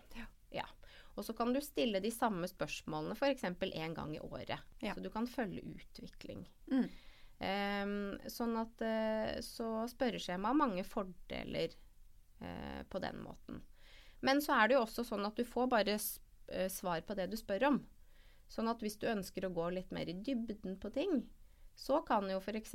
Ja. 0.54 0.66
Og 1.14 1.26
så 1.26 1.34
kan 1.36 1.52
du 1.54 1.60
stille 1.62 2.00
de 2.02 2.10
samme 2.10 2.48
spørsmålene 2.50 3.14
f.eks. 3.14 3.46
én 3.46 3.94
gang 3.94 4.14
i 4.16 4.22
året. 4.22 4.58
Ja. 4.82 4.94
Så 4.94 5.02
du 5.04 5.10
kan 5.14 5.28
følge 5.30 5.62
utvikling. 5.62 6.44
Mm. 6.70 6.88
Ehm, 7.40 8.14
sånn 8.30 8.54
at 8.60 8.80
eh, 8.86 9.40
Så 9.42 9.66
spørreskjema 9.90 10.46
har 10.52 10.54
mange 10.54 10.84
fordeler 10.86 11.74
eh, 12.40 12.82
på 12.88 13.00
den 13.02 13.18
måten. 13.24 13.62
Men 14.22 14.38
så 14.40 14.54
er 14.62 14.68
det 14.70 14.76
jo 14.78 14.84
også 14.86 15.04
sånn 15.04 15.26
at 15.26 15.36
du 15.36 15.44
får 15.44 15.66
bare 15.68 15.96
eh, 15.98 16.68
svar 16.70 17.00
på 17.04 17.14
det 17.18 17.26
du 17.30 17.36
spør 17.36 17.66
om. 17.72 17.80
Sånn 18.48 18.68
at 18.70 18.80
hvis 18.84 18.96
du 19.00 19.06
ønsker 19.10 19.44
å 19.48 19.52
gå 19.54 19.66
litt 19.74 19.90
mer 19.92 20.08
i 20.08 20.14
dybden 20.14 20.78
på 20.80 20.90
ting, 20.94 21.24
så 21.74 21.98
kan 22.06 22.28
jo 22.30 22.38
f.eks. 22.38 22.70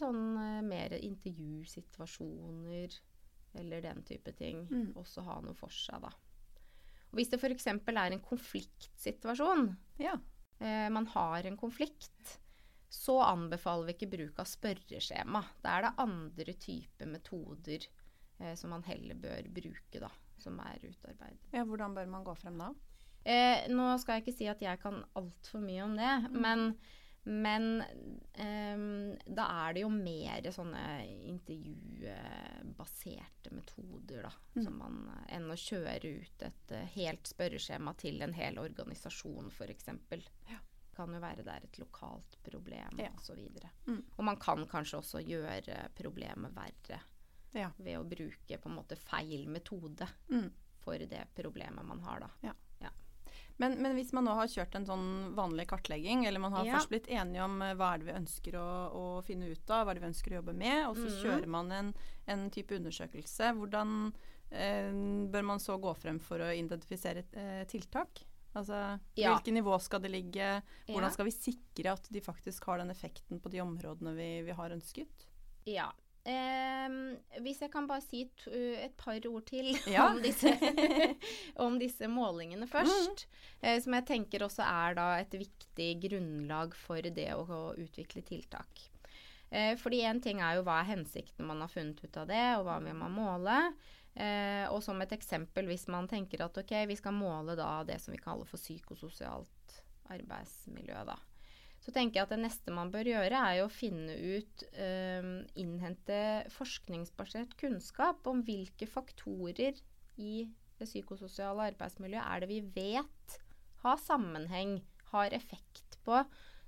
sånn 0.00 0.20
mer 0.66 0.94
intervjusituasjoner 0.96 2.94
eller 3.60 3.82
den 3.82 4.02
type 4.06 4.32
ting 4.38 4.66
Mm. 4.70 4.92
også 4.96 5.22
ha 5.26 5.40
noe 5.42 5.54
for 5.54 5.68
seg, 5.74 6.00
da. 6.02 6.08
Og 7.10 7.18
hvis 7.18 7.28
det 7.30 7.40
f.eks. 7.42 7.66
er 7.66 8.12
en 8.12 8.20
konfliktsituasjon, 8.20 9.76
Ja. 9.98 10.14
eh, 10.60 10.88
man 10.88 11.06
har 11.06 11.42
en 11.44 11.56
konflikt, 11.58 12.39
så 12.90 13.20
anbefaler 13.22 13.86
vi 13.86 13.94
ikke 13.94 14.10
bruk 14.16 14.40
av 14.42 14.48
spørreskjema. 14.50 15.44
Da 15.62 15.76
er 15.76 15.86
det 15.86 15.92
andre 16.02 16.54
typer 16.58 17.06
metoder 17.06 17.86
eh, 18.40 18.56
som 18.58 18.74
man 18.74 18.82
heller 18.88 19.14
bør 19.14 19.46
bruke, 19.54 20.02
da, 20.02 20.10
som 20.42 20.58
er 20.64 20.82
utarbeidet. 20.82 21.44
ja. 21.54 21.62
Hvordan 21.64 21.94
bør 21.94 22.10
man 22.10 22.26
gå 22.26 22.34
frem 22.34 22.58
da? 22.58 22.72
Eh, 23.24 23.70
nå 23.70 23.98
skal 24.00 24.14
jeg 24.16 24.22
ikke 24.24 24.38
si 24.38 24.48
at 24.50 24.62
jeg 24.64 24.80
kan 24.82 25.04
altfor 25.18 25.60
mye 25.62 25.82
om 25.84 25.96
det, 25.98 26.12
men, 26.32 26.74
men 27.28 27.82
eh, 28.32 28.78
da 29.28 29.44
er 29.66 29.72
det 29.76 29.82
jo 29.84 29.90
mer 29.92 30.50
sånne 30.56 30.84
intervjubaserte 31.28 33.50
metoder, 33.54 34.22
da. 34.26 34.32
Mm. 34.56 34.62
Som 34.64 34.74
man, 34.80 34.96
enn 35.28 35.52
å 35.52 35.62
kjøre 35.68 36.08
ut 36.24 36.38
et 36.48 36.66
eh, 36.74 36.90
helt 36.96 37.24
spørreskjema 37.28 37.92
til 38.00 38.16
en 38.24 38.34
hel 38.34 38.58
organisasjon, 38.58 39.52
f.eks. 39.52 39.86
Ja. 40.50 40.58
Kan 41.00 41.16
jo 41.16 41.20
være 41.22 41.44
det 41.46 41.54
er 41.56 41.66
et 41.68 41.78
lokalt 41.80 42.38
problem, 42.44 42.98
Ja. 43.00 43.08
og 43.16 43.22
så 43.24 43.34
videre. 43.38 43.70
Mm. 43.86 44.02
Og 44.18 44.24
man 44.24 44.36
kan 44.36 44.66
kanskje 44.68 45.00
også 45.00 45.24
gjøre 45.24 45.88
problemet 45.96 46.52
verre 46.54 47.00
Ja. 47.56 47.70
ved 47.78 47.98
å 47.98 48.04
bruke 48.06 48.60
på 48.60 48.68
en 48.68 48.76
måte 48.76 48.96
feil 49.00 49.48
metode 49.48 50.06
Mm. 50.28 50.50
for 50.80 50.98
det 50.98 51.26
problemet 51.34 51.84
man 51.84 52.00
har, 52.06 52.20
da. 52.20 52.30
Men, 53.60 53.74
men 53.82 53.92
hvis 53.92 54.14
man 54.16 54.24
nå 54.24 54.32
har 54.38 54.48
kjørt 54.48 54.74
en 54.78 54.86
sånn 54.88 55.08
vanlig 55.36 55.66
kartlegging, 55.68 56.24
eller 56.26 56.40
man 56.40 56.54
har 56.56 56.64
Ja. 56.64 56.78
først 56.78 56.88
blitt 56.88 57.10
enige 57.12 57.44
om 57.44 57.60
eh, 57.60 57.74
hva 57.76 57.92
er 57.92 57.98
det 58.00 58.06
vi 58.08 58.16
ønsker 58.16 58.56
å, 58.56 58.68
å 58.96 59.02
finne 59.26 59.50
ut 59.52 59.68
av, 59.70 59.84
hva 59.84 59.92
er 59.92 59.98
det 59.98 60.04
vi 60.06 60.08
ønsker 60.08 60.32
å 60.32 60.38
jobbe 60.40 60.54
med, 60.56 60.78
og 60.88 60.96
så 60.96 61.04
mm. 61.10 61.18
kjører 61.20 61.46
man 61.52 61.72
en, 61.76 61.90
en 62.26 62.46
type 62.54 62.72
undersøkelse, 62.78 63.50
hvordan 63.58 63.92
eh, 64.50 64.88
bør 65.34 65.44
man 65.52 65.60
så 65.60 65.76
gå 65.76 65.92
frem 66.00 66.22
for 66.24 66.40
å 66.40 66.48
identifisere 66.56 67.26
eh, 67.36 67.64
tiltak? 67.68 68.24
Altså 68.56 68.98
Ja. 69.16 69.34
hvilket 69.36 69.54
nivå 69.54 69.76
skal 69.80 70.00
det 70.02 70.10
ligge? 70.10 70.62
Hvordan 70.88 71.12
skal 71.14 71.24
vi 71.28 71.30
sikre 71.36 71.92
at 71.92 72.08
de 72.10 72.20
faktisk 72.20 72.64
har 72.66 72.78
den 72.82 72.90
effekten 72.90 73.40
på 73.40 73.50
de 73.52 73.60
områdene 73.62 74.14
vi, 74.16 74.30
vi 74.42 74.52
har 74.58 74.70
ønsket? 74.74 75.26
Ja. 75.66 75.90
Ehm, 76.24 77.16
hvis 77.40 77.60
jeg 77.62 77.70
kan 77.72 77.86
bare 77.88 78.02
si 78.04 78.26
to, 78.36 78.50
et 78.52 78.96
par 79.00 79.16
ord 79.30 79.46
til 79.48 79.70
Ja. 79.88 80.08
om, 80.10 80.20
disse, 80.22 80.52
om 81.64 81.78
disse 81.80 82.08
målingene 82.10 82.66
først. 82.68 83.26
eh, 83.62 83.78
som 83.80 83.94
jeg 83.96 84.06
tenker 84.10 84.44
også 84.44 84.66
er 84.66 84.94
da 84.98 85.06
et 85.22 85.30
viktig 85.32 85.88
grunnlag 86.10 86.74
for 86.76 87.00
det 87.00 87.30
å, 87.34 87.46
å 87.46 87.62
utvikle 87.80 88.22
tiltak. 88.26 88.88
Eh, 89.50 89.74
fordi 89.80 90.02
én 90.06 90.20
ting 90.22 90.40
er 90.44 90.58
jo 90.60 90.62
hva 90.66 90.80
er 90.82 90.90
hensikten 90.92 91.46
man 91.48 91.60
har 91.64 91.72
funnet 91.72 91.98
ut 92.04 92.16
av 92.20 92.28
det, 92.30 92.44
og 92.58 92.66
hva 92.68 92.76
vil 92.84 92.94
man 92.94 93.16
måle. 93.16 93.56
Eh, 94.20 94.66
og 94.68 94.82
som 94.84 95.00
et 95.00 95.12
eksempel, 95.16 95.68
hvis 95.70 95.86
man 95.92 96.08
tenker 96.10 96.42
at 96.44 96.58
ok, 96.60 96.74
vi 96.90 96.98
skal 96.98 97.16
måle 97.16 97.56
da 97.58 97.80
det 97.88 98.00
som 98.02 98.12
vi 98.12 98.20
kaller 98.20 98.48
for 98.48 98.60
psykososialt 98.60 99.80
arbeidsmiljø, 100.10 101.04
da. 101.08 101.16
Så 101.80 101.94
tenker 101.94 102.18
jeg 102.18 102.26
at 102.26 102.32
det 102.34 102.42
neste 102.42 102.74
man 102.76 102.90
bør 102.92 103.08
gjøre, 103.08 103.40
er 103.40 103.62
å 103.62 103.72
finne 103.72 104.12
ut 104.12 104.64
eh, 104.74 105.28
Innhente 105.62 106.20
forskningsbasert 106.52 107.56
kunnskap 107.60 108.28
om 108.28 108.42
hvilke 108.44 108.88
faktorer 108.90 109.80
i 110.20 110.44
det 110.80 110.88
psykososiale 110.88 111.70
arbeidsmiljøet 111.72 112.24
er 112.24 112.42
det 112.42 112.50
vi 112.50 112.60
vet 112.74 113.40
har 113.80 114.00
sammenheng, 114.00 114.80
har 115.14 115.32
effekt 115.32 115.96
på 116.04 116.20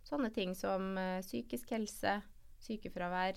sånne 0.06 0.32
ting 0.35 0.56
som 0.56 0.97
eh, 0.97 1.21
psykisk 1.25 1.75
helse, 1.76 2.16
sykefravær, 2.64 3.37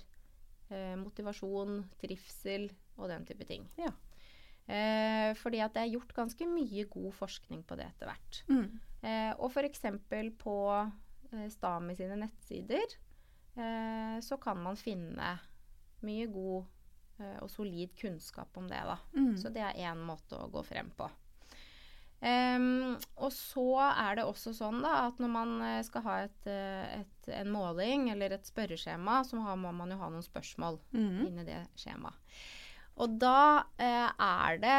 eh, 0.72 0.96
motivasjon, 1.02 1.84
trivsel 2.00 2.70
og 2.96 3.12
den 3.12 3.28
type 3.28 3.48
ting. 3.48 3.68
Ja. 3.80 3.92
Eh, 4.68 5.32
fordi 5.38 5.60
at 5.62 5.76
det 5.76 5.84
er 5.84 5.92
gjort 5.94 6.14
ganske 6.18 6.48
mye 6.50 6.86
god 6.90 7.12
forskning 7.14 7.64
på 7.70 7.76
det 7.78 7.86
etter 7.92 8.10
hvert. 8.10 8.40
Mm. 8.50 8.80
Eh, 9.06 9.34
og 9.38 9.52
f.eks. 9.54 9.84
på 10.42 10.56
eh, 11.34 11.50
Stami 11.54 11.94
sine 11.96 12.18
nettsider 12.18 12.96
eh, 13.58 14.16
så 14.26 14.40
kan 14.42 14.58
man 14.64 14.76
finne 14.80 15.36
mye 16.06 16.26
god 16.34 16.66
eh, 17.20 17.38
og 17.44 17.50
solid 17.54 17.94
kunnskap 18.00 18.58
om 18.58 18.66
det. 18.72 18.82
da. 18.90 18.98
Mm. 19.14 19.36
Så 19.38 19.54
det 19.54 19.62
er 19.62 19.78
én 19.92 20.02
måte 20.02 20.40
å 20.42 20.50
gå 20.50 20.66
frem 20.66 20.90
på. 20.98 21.12
Um, 22.26 22.96
og 23.22 23.30
så 23.36 23.64
er 23.92 24.16
det 24.18 24.24
også 24.26 24.54
sånn 24.56 24.80
da, 24.82 24.94
at 25.12 25.20
når 25.22 25.30
man 25.30 25.52
eh, 25.62 25.82
skal 25.86 26.02
ha 26.08 26.14
et, 26.24 26.46
eh, 26.50 27.02
et, 27.04 27.28
en 27.38 27.52
måling 27.54 28.08
eller 28.10 28.34
et 28.34 28.48
spørreskjema, 28.50 29.20
så 29.28 29.38
har, 29.44 29.60
må 29.62 29.70
man 29.76 29.92
jo 29.94 29.98
ha 30.00 30.08
noen 30.10 30.26
spørsmål 30.26 30.80
Mm. 30.96 31.20
inni 31.28 31.44
det 31.46 31.60
skjemaet. 31.78 32.16
Og 33.02 33.18
da 33.20 33.66
eh, 33.82 34.08
er 34.08 34.62
det, 34.62 34.78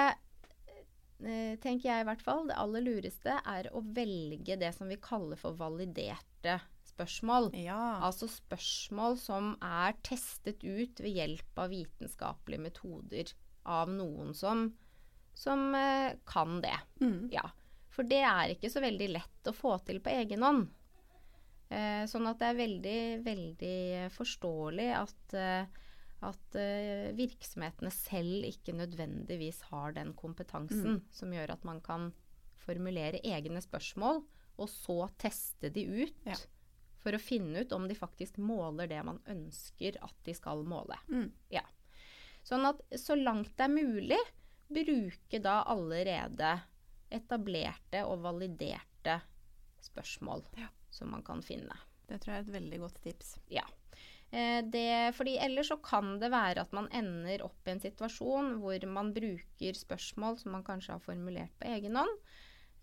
eh, 1.20 1.56
tenker 1.60 1.90
jeg 1.90 2.04
i 2.04 2.08
hvert 2.08 2.24
fall, 2.24 2.46
det 2.48 2.56
aller 2.60 2.84
lureste 2.84 3.36
er 3.42 3.68
å 3.76 3.82
velge 3.84 4.56
det 4.60 4.72
som 4.76 4.88
vi 4.88 5.00
kaller 5.02 5.40
for 5.40 5.58
validerte 5.58 6.58
spørsmål. 6.96 7.50
Ja. 7.60 7.98
Altså 8.06 8.28
spørsmål 8.30 9.18
som 9.20 9.52
er 9.64 9.98
testet 10.06 10.64
ut 10.64 11.02
ved 11.02 11.12
hjelp 11.18 11.60
av 11.60 11.74
vitenskapelige 11.74 12.64
metoder 12.70 13.36
av 13.66 13.90
noen 13.92 14.32
som, 14.36 14.70
som 15.36 15.68
eh, 15.76 16.16
kan 16.28 16.60
det. 16.64 16.76
Mm. 17.02 17.28
Ja. 17.34 17.50
For 17.92 18.08
det 18.08 18.22
er 18.28 18.52
ikke 18.52 18.70
så 18.72 18.82
veldig 18.84 19.08
lett 19.14 19.48
å 19.48 19.56
få 19.56 19.76
til 19.84 20.02
på 20.04 20.12
egen 20.12 20.44
hånd. 20.44 20.66
Eh, 21.68 22.04
sånn 22.06 22.28
at 22.30 22.38
det 22.40 22.48
er 22.50 22.60
veldig, 22.60 23.00
veldig 23.26 23.78
forståelig 24.14 24.90
at, 24.94 25.34
eh, 25.34 25.84
at 26.24 26.56
uh, 26.56 27.10
virksomhetene 27.18 27.90
selv 27.92 28.46
ikke 28.48 28.72
nødvendigvis 28.76 29.60
har 29.70 29.92
den 29.96 30.14
kompetansen 30.16 31.02
som 31.12 31.34
gjør 31.34 31.52
at 31.56 31.64
man 31.68 31.82
kan 31.84 32.10
formulere 32.66 33.20
egne 33.26 33.60
spørsmål, 33.62 34.22
og 34.56 34.68
så 34.72 35.08
teste 35.20 35.68
de 35.70 35.84
ut. 36.06 36.22
Ja. 36.24 36.38
For 37.04 37.14
å 37.14 37.20
finne 37.22 37.62
ut 37.62 37.74
om 37.76 37.84
de 37.86 37.94
faktisk 37.94 38.38
måler 38.42 38.88
det 38.90 39.02
man 39.06 39.20
ønsker 39.30 39.98
at 40.02 40.16
de 40.26 40.34
skal 40.34 40.64
måle. 40.66 40.96
Mm. 41.12 41.28
Ja. 41.52 41.62
Sånn 42.46 42.64
at 42.66 42.80
så 42.98 43.14
langt 43.18 43.52
det 43.58 43.68
er 43.68 43.74
mulig, 43.76 44.18
bruke 44.66 45.38
da 45.42 45.60
allerede 45.70 46.56
etablerte 47.14 48.00
og 48.08 48.24
validerte 48.24 49.20
spørsmål 49.84 50.42
Ja. 50.58 50.72
som 50.90 51.12
man 51.14 51.22
kan 51.22 51.42
finne. 51.42 51.76
Det 52.08 52.20
tror 52.22 52.34
jeg 52.34 52.42
er 52.42 52.48
et 52.48 52.56
veldig 52.56 52.78
godt 52.82 53.02
tips. 53.04 53.36
Ja. 53.50 53.66
Eh, 54.36 54.58
det, 54.68 55.14
fordi 55.16 55.36
ellers 55.40 55.70
så 55.72 55.78
kan 55.80 56.18
det 56.20 56.28
være 56.34 56.60
at 56.66 56.72
man 56.76 56.90
ender 56.92 57.44
opp 57.46 57.68
i 57.68 57.72
en 57.72 57.80
situasjon 57.80 58.58
hvor 58.60 58.82
man 58.90 59.14
bruker 59.16 59.78
spørsmål 59.78 60.36
som 60.42 60.52
man 60.52 60.64
kanskje 60.66 60.92
har 60.96 61.00
formulert 61.04 61.54
på 61.62 61.70
egen 61.72 61.96
hånd, 61.96 62.18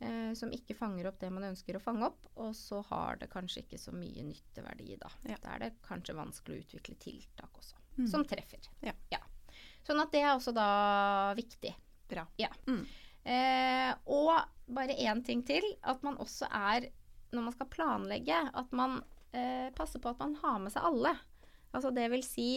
eh, 0.02 0.32
som 0.39 0.50
ikke 0.56 0.74
fanger 0.80 1.12
opp 1.12 1.20
det 1.22 1.30
man 1.36 1.46
ønsker 1.52 1.78
å 1.78 1.84
fange 1.84 2.08
opp, 2.10 2.26
og 2.42 2.56
så 2.58 2.80
har 2.89 3.20
det 3.22 3.30
kanskje 3.34 3.62
ikke 3.68 3.78
så 3.82 3.94
mye 3.94 4.26
nytteverdi 4.26 4.98
da. 5.04 5.12
Ja. 5.30 5.38
Da 5.44 5.54
er 5.54 5.66
det 5.68 5.72
kanskje 5.86 6.16
vanskelig 6.18 6.58
å 6.58 6.66
utvikle 6.66 6.98
tiltak 7.06 7.60
også, 7.62 7.78
Mm. 8.00 8.08
som 8.10 8.24
treffer. 8.26 8.58
Ja. 8.82 9.20
Sånn 9.86 10.00
at 10.02 10.12
det 10.12 10.22
er 10.24 10.32
også 10.34 10.54
da 10.56 11.34
viktig. 11.38 11.76
Bra. 12.10 12.24
Ja. 12.39 12.48
Mm. 12.66 12.86
Eh, 13.26 13.94
og 14.08 14.32
bare 14.74 14.96
én 14.98 15.22
ting 15.24 15.44
til. 15.46 15.62
At 15.84 16.02
man 16.04 16.18
også 16.18 16.48
er, 16.50 16.88
når 17.32 17.44
man 17.44 17.54
skal 17.54 17.68
planlegge, 17.68 18.39
at 18.54 18.72
man 18.74 19.04
eh, 19.34 19.70
passer 19.76 20.00
på 20.00 20.10
at 20.10 20.20
man 20.20 20.34
har 20.42 20.58
med 20.60 20.72
seg 20.74 20.84
alle. 20.89 21.13
Altså 21.73 21.91
det 21.93 22.07
vil 22.13 22.23
si 22.25 22.47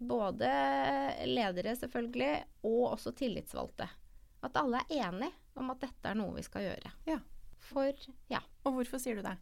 både 0.00 0.50
ledere, 1.28 1.74
selvfølgelig, 1.76 2.32
og 2.64 2.94
også 2.94 3.12
tillitsvalgte. 3.16 3.88
At 4.44 4.56
alle 4.56 4.80
er 4.80 5.08
enige 5.08 5.32
om 5.60 5.72
at 5.72 5.82
dette 5.82 6.08
er 6.08 6.16
noe 6.16 6.38
vi 6.38 6.44
skal 6.46 6.68
gjøre. 6.68 6.92
Ja. 7.08 7.18
For 7.70 7.92
ja. 8.32 8.40
Og 8.64 8.78
hvorfor 8.78 9.00
sier 9.00 9.18
du 9.18 9.24
det? 9.24 9.36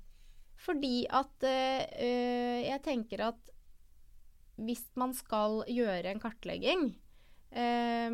Fordi 0.59 1.07
at 1.15 1.47
øh, 1.47 2.59
jeg 2.67 2.83
tenker 2.83 3.29
at 3.29 3.53
hvis 4.59 4.83
man 4.99 5.15
skal 5.15 5.63
gjøre 5.71 6.11
en 6.11 6.23
kartlegging, 6.23 6.89
øh, 7.55 8.11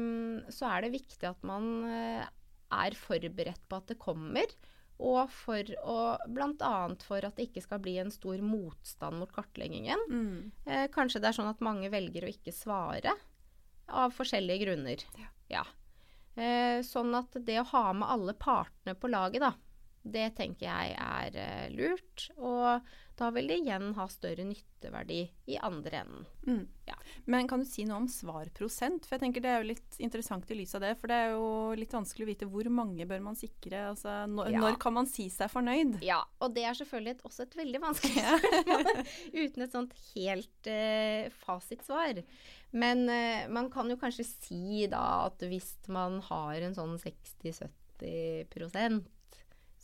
så 0.52 0.68
er 0.68 0.84
det 0.84 0.92
viktig 0.92 1.24
at 1.30 1.40
man 1.46 1.88
øh, 1.88 2.24
er 2.74 2.98
forberedt 3.00 3.64
på 3.68 3.80
at 3.80 3.88
det 3.88 3.98
kommer. 3.98 4.44
Og 5.02 5.30
for 5.32 5.70
å, 5.82 5.98
bl.a. 6.30 6.74
for 7.02 7.26
at 7.26 7.34
det 7.36 7.48
ikke 7.48 7.64
skal 7.64 7.80
bli 7.82 7.96
en 7.98 8.12
stor 8.14 8.38
motstand 8.44 9.18
mot 9.18 9.32
kartleggingen. 9.34 10.04
Mm. 10.10 10.52
Eh, 10.66 10.84
kanskje 10.94 11.22
det 11.22 11.32
er 11.32 11.38
sånn 11.40 11.50
at 11.50 11.64
mange 11.64 11.90
velger 11.90 12.26
å 12.26 12.30
ikke 12.30 12.54
svare 12.54 13.16
av 13.90 14.14
forskjellige 14.14 14.64
grunner. 14.64 15.02
Ja. 15.18 15.30
Ja. 15.50 15.64
Eh, 16.34 16.80
sånn 16.86 17.14
at 17.18 17.36
det 17.46 17.58
å 17.60 17.68
ha 17.74 17.84
med 17.94 18.10
alle 18.10 18.34
partene 18.38 18.94
på 18.98 19.10
laget, 19.10 19.42
da, 19.44 19.52
Det 20.04 20.34
tenker 20.36 20.68
jeg 20.68 20.96
er 21.00 21.38
uh, 21.40 21.72
lurt. 21.72 22.28
Og 22.36 22.84
da 23.14 23.28
vil 23.30 23.46
det 23.46 23.60
igjen 23.62 23.92
ha 23.94 24.04
større 24.10 24.42
nytteverdi 24.46 25.20
i 25.54 25.58
andre 25.62 26.00
enden. 26.02 26.24
Mm. 26.48 26.64
Ja. 26.88 26.96
Men 27.30 27.46
kan 27.48 27.62
du 27.62 27.68
si 27.68 27.84
noe 27.86 28.00
om 28.02 28.08
svarprosent? 28.10 29.06
For 29.06 29.16
jeg 29.16 29.22
tenker 29.22 29.44
Det 29.44 29.52
er 29.52 29.62
jo 29.62 29.70
litt 29.70 29.98
interessant 30.02 30.50
i 30.50 30.58
lys 30.58 30.74
av 30.74 30.82
det. 30.84 30.92
For 30.98 31.10
det 31.10 31.20
er 31.22 31.36
jo 31.36 31.46
litt 31.78 31.94
vanskelig 31.94 32.26
å 32.26 32.30
vite 32.32 32.50
hvor 32.50 32.70
mange 32.74 33.06
bør 33.08 33.22
man 33.24 33.38
sikre. 33.38 33.86
Altså, 33.92 34.16
når, 34.30 34.50
ja. 34.56 34.64
når 34.66 34.80
kan 34.82 34.96
man 34.98 35.08
si 35.10 35.28
seg 35.32 35.52
fornøyd? 35.52 36.00
Ja, 36.04 36.20
og 36.42 36.58
det 36.58 36.66
er 36.66 36.80
selvfølgelig 36.80 37.16
et, 37.16 37.24
også 37.30 37.46
et 37.46 37.56
veldig 37.62 37.84
vanskelig 37.86 38.24
spørsmål. 38.26 39.02
uten 39.38 39.68
et 39.68 39.78
sånt 39.78 39.96
helt 40.10 40.74
uh, 40.74 41.40
fasitsvar. 41.46 42.24
Men 42.74 43.06
uh, 43.06 43.46
man 43.54 43.70
kan 43.72 43.88
jo 43.88 44.00
kanskje 44.00 44.26
si 44.26 44.88
da 44.90 45.30
at 45.30 45.46
hvis 45.46 45.76
man 45.86 46.18
har 46.32 46.66
en 46.66 46.74
sånn 46.74 46.98
60-70 46.98 49.04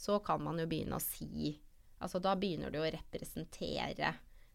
så 0.00 0.16
kan 0.24 0.40
man 0.42 0.60
jo 0.62 0.68
begynne 0.70 0.96
å 0.96 1.04
si 1.04 1.58
Altså 2.00 2.16
da 2.24 2.32
begynner 2.32 2.72
du 2.72 2.78
å 2.80 2.88
representere 2.88 4.14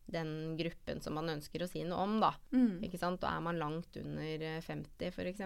den 0.09 0.55
gruppen 0.57 1.01
som 1.01 1.13
man 1.17 1.29
ønsker 1.29 1.61
å 1.61 1.67
si 1.69 1.83
noe 1.85 2.01
om, 2.01 2.15
da. 2.21 2.31
Mm. 2.53 2.79
Ikke 2.87 2.97
sant? 2.97 3.21
Da 3.21 3.35
er 3.37 3.43
man 3.45 3.59
langt 3.61 3.97
under 4.01 4.45
50 4.65 5.11
f.eks. 5.11 5.43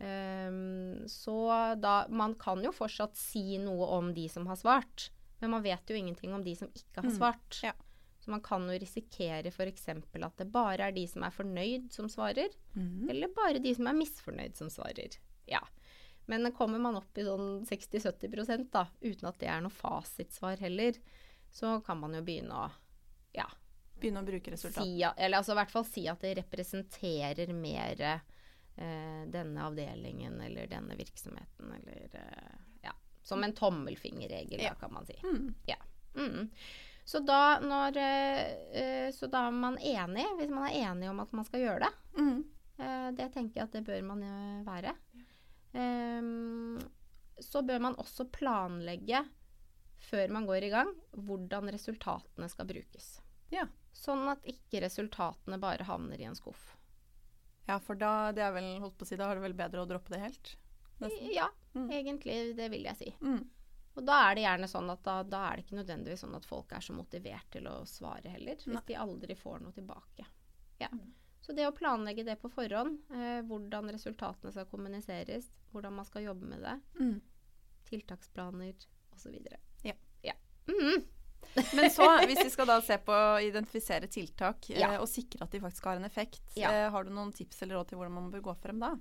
Um, 0.00 1.06
så 1.06 1.36
da 1.76 2.06
Man 2.08 2.34
kan 2.40 2.62
jo 2.64 2.72
fortsatt 2.72 3.18
si 3.20 3.58
noe 3.60 3.86
om 3.98 4.14
de 4.16 4.24
som 4.32 4.46
har 4.48 4.58
svart, 4.58 5.10
men 5.38 5.52
man 5.54 5.62
vet 5.62 5.92
jo 5.92 5.98
ingenting 5.98 6.34
om 6.34 6.42
de 6.42 6.56
som 6.58 6.70
ikke 6.74 7.04
har 7.04 7.10
mm. 7.10 7.16
svart. 7.20 7.60
Mm. 7.60 7.68
Ja. 7.70 7.74
Så 8.20 8.34
man 8.34 8.42
kan 8.44 8.66
jo 8.68 8.78
risikere 8.82 9.48
f.eks. 9.48 9.88
at 9.88 10.42
det 10.42 10.50
bare 10.52 10.90
er 10.90 10.96
de 10.96 11.06
som 11.08 11.24
er 11.24 11.32
fornøyd, 11.32 11.88
som 11.94 12.08
svarer. 12.12 12.52
Mm. 12.74 13.08
Eller 13.14 13.32
bare 13.32 13.62
de 13.62 13.72
som 13.78 13.88
er 13.88 13.96
misfornøyd, 13.96 14.58
som 14.58 14.72
svarer. 14.72 15.16
Ja. 15.48 15.62
Men 16.30 16.52
kommer 16.54 16.78
man 16.78 16.98
opp 17.00 17.18
i 17.18 17.24
sånn 17.26 17.64
60-70% 17.66 18.70
da, 18.70 18.84
uten 19.02 19.30
at 19.30 19.40
det 19.42 19.48
er 19.50 19.64
noe 19.64 19.74
fasitsvar 19.74 20.62
heller, 20.62 20.98
så 21.50 21.80
kan 21.82 21.98
man 21.98 22.14
jo 22.14 22.22
begynne 22.26 22.54
å 22.54 22.68
ja. 23.34 23.48
Begynne 24.00 24.22
å 24.22 24.26
bruke 24.26 24.52
resultat. 24.54 24.84
Si, 24.86 25.02
eller 25.02 25.40
altså 25.40 25.54
i 25.54 25.58
hvert 25.58 25.72
fall 25.74 25.86
si 25.86 26.04
at 26.10 26.22
det 26.22 26.36
representerer 26.38 27.50
mer 27.54 28.04
eh, 28.06 29.22
denne 29.30 29.66
avdelingen 29.66 30.38
eller 30.40 30.70
denne 30.70 30.96
virksomheten 30.98 31.74
eller 31.80 32.20
eh, 32.22 32.54
Ja. 32.86 32.94
Som 33.22 33.44
en 33.44 33.52
tommelfingerregel, 33.54 34.62
ja. 34.62 34.72
da, 34.72 34.78
kan 34.80 34.94
man 34.94 35.06
si. 35.06 35.18
Mm. 35.26 35.50
Ja. 35.66 35.76
Mm. 36.16 36.48
Så 37.04 37.18
da, 37.26 37.58
når, 37.60 37.98
uh, 37.98 39.10
så 39.12 39.26
da 39.26 39.46
er 39.48 39.54
man 39.54 39.78
enig, 39.78 40.26
hvis 40.38 40.50
man 40.52 40.68
er 40.68 40.90
enig 40.92 41.10
om 41.10 41.20
at 41.22 41.32
man 41.34 41.46
skal 41.48 41.64
gjøre 41.64 41.88
det. 41.88 42.20
Mm. 42.22 42.36
Uh, 42.80 43.08
det 43.18 43.26
tenker 43.34 43.60
jeg 43.60 43.66
at 43.66 43.74
det 43.74 43.82
bør 43.88 44.04
man 44.12 44.22
uh, 44.22 44.60
være. 44.68 44.94
Um, 45.72 46.80
så 47.40 47.62
bør 47.62 47.82
man 47.86 47.98
også 48.00 48.26
planlegge 48.32 49.22
før 50.00 50.32
man 50.32 50.46
går 50.48 50.66
i 50.66 50.72
gang, 50.72 50.90
hvordan 51.12 51.70
resultatene 51.72 52.48
skal 52.48 52.68
brukes. 52.68 53.18
Ja. 53.52 53.66
Sånn 53.92 54.24
at 54.32 54.44
ikke 54.48 54.80
resultatene 54.84 55.58
bare 55.60 55.84
havner 55.88 56.20
i 56.20 56.28
en 56.28 56.38
skuff. 56.38 56.74
Ja, 57.68 57.76
for 57.82 57.98
da, 57.98 58.32
det 58.34 58.42
er 58.42 58.54
vel, 58.54 58.72
holdt 58.82 58.96
på 58.98 59.06
å 59.06 59.10
si, 59.10 59.18
da 59.20 59.28
er 59.30 59.38
det 59.38 59.44
vel 59.44 59.56
bedre 59.58 59.84
å 59.84 59.88
droppe 59.88 60.14
det 60.14 60.22
helt? 60.24 60.52
Nesten. 61.00 61.30
Ja, 61.34 61.48
mm. 61.76 61.88
egentlig. 61.92 62.38
Det 62.56 62.68
vil 62.72 62.86
jeg 62.88 62.98
si. 62.98 63.12
Mm. 63.20 63.44
Og 63.98 64.06
da 64.06 64.16
er 64.26 64.36
det 64.36 64.44
gjerne 64.44 64.68
sånn 64.70 64.90
at 64.92 65.02
da, 65.06 65.16
da, 65.26 65.44
er 65.48 65.58
det 65.58 65.66
ikke 65.66 65.80
nødvendigvis 65.80 66.24
sånn 66.24 66.36
at 66.38 66.46
folk 66.48 66.72
er 66.76 66.84
så 66.84 66.94
motivert 66.96 67.50
til 67.52 67.66
å 67.68 67.80
svare 67.88 68.32
heller, 68.32 68.58
hvis 68.58 68.74
Nei. 68.74 68.84
de 68.88 68.98
aldri 69.02 69.36
får 69.38 69.64
noe 69.64 69.76
tilbake. 69.76 70.26
Ja. 70.80 70.90
Mm. 70.94 71.10
Så 71.50 71.54
det 71.56 71.64
å 71.66 71.72
planlegge 71.74 72.22
det 72.22 72.36
på 72.38 72.46
forhånd, 72.54 73.00
eh, 73.10 73.40
hvordan 73.42 73.90
resultatene 73.90 74.52
skal 74.54 74.68
kommuniseres, 74.70 75.48
hvordan 75.72 75.96
man 75.96 76.06
skal 76.06 76.22
jobbe 76.28 76.46
med 76.46 76.60
det, 76.62 76.74
mm. 77.00 77.16
tiltaksplaner 77.88 78.84
osv. 79.10 79.32
Ja. 79.82 79.96
ja. 80.22 80.36
Mm. 80.70 81.00
Men 81.74 81.90
så, 81.90 82.06
hvis 82.22 82.44
vi 82.44 82.52
skal 82.54 82.70
da 82.70 82.76
se 82.86 83.00
på 83.02 83.10
å 83.10 83.40
identifisere 83.42 84.06
tiltak 84.06 84.68
ja. 84.70 84.92
eh, 84.92 85.02
og 85.02 85.10
sikre 85.10 85.42
at 85.42 85.50
de 85.50 85.58
faktisk 85.64 85.88
har 85.90 85.98
en 85.98 86.06
effekt, 86.06 86.44
ja. 86.54 86.70
eh, 86.70 86.86
har 86.94 87.08
du 87.08 87.10
noen 87.16 87.32
tips 87.34 87.64
eller 87.64 87.80
råd 87.80 87.90
til 87.90 87.98
hvordan 87.98 88.14
man 88.20 88.28
bør 88.30 88.44
gå 88.46 88.54
frem 88.62 88.78
da? 88.84 88.92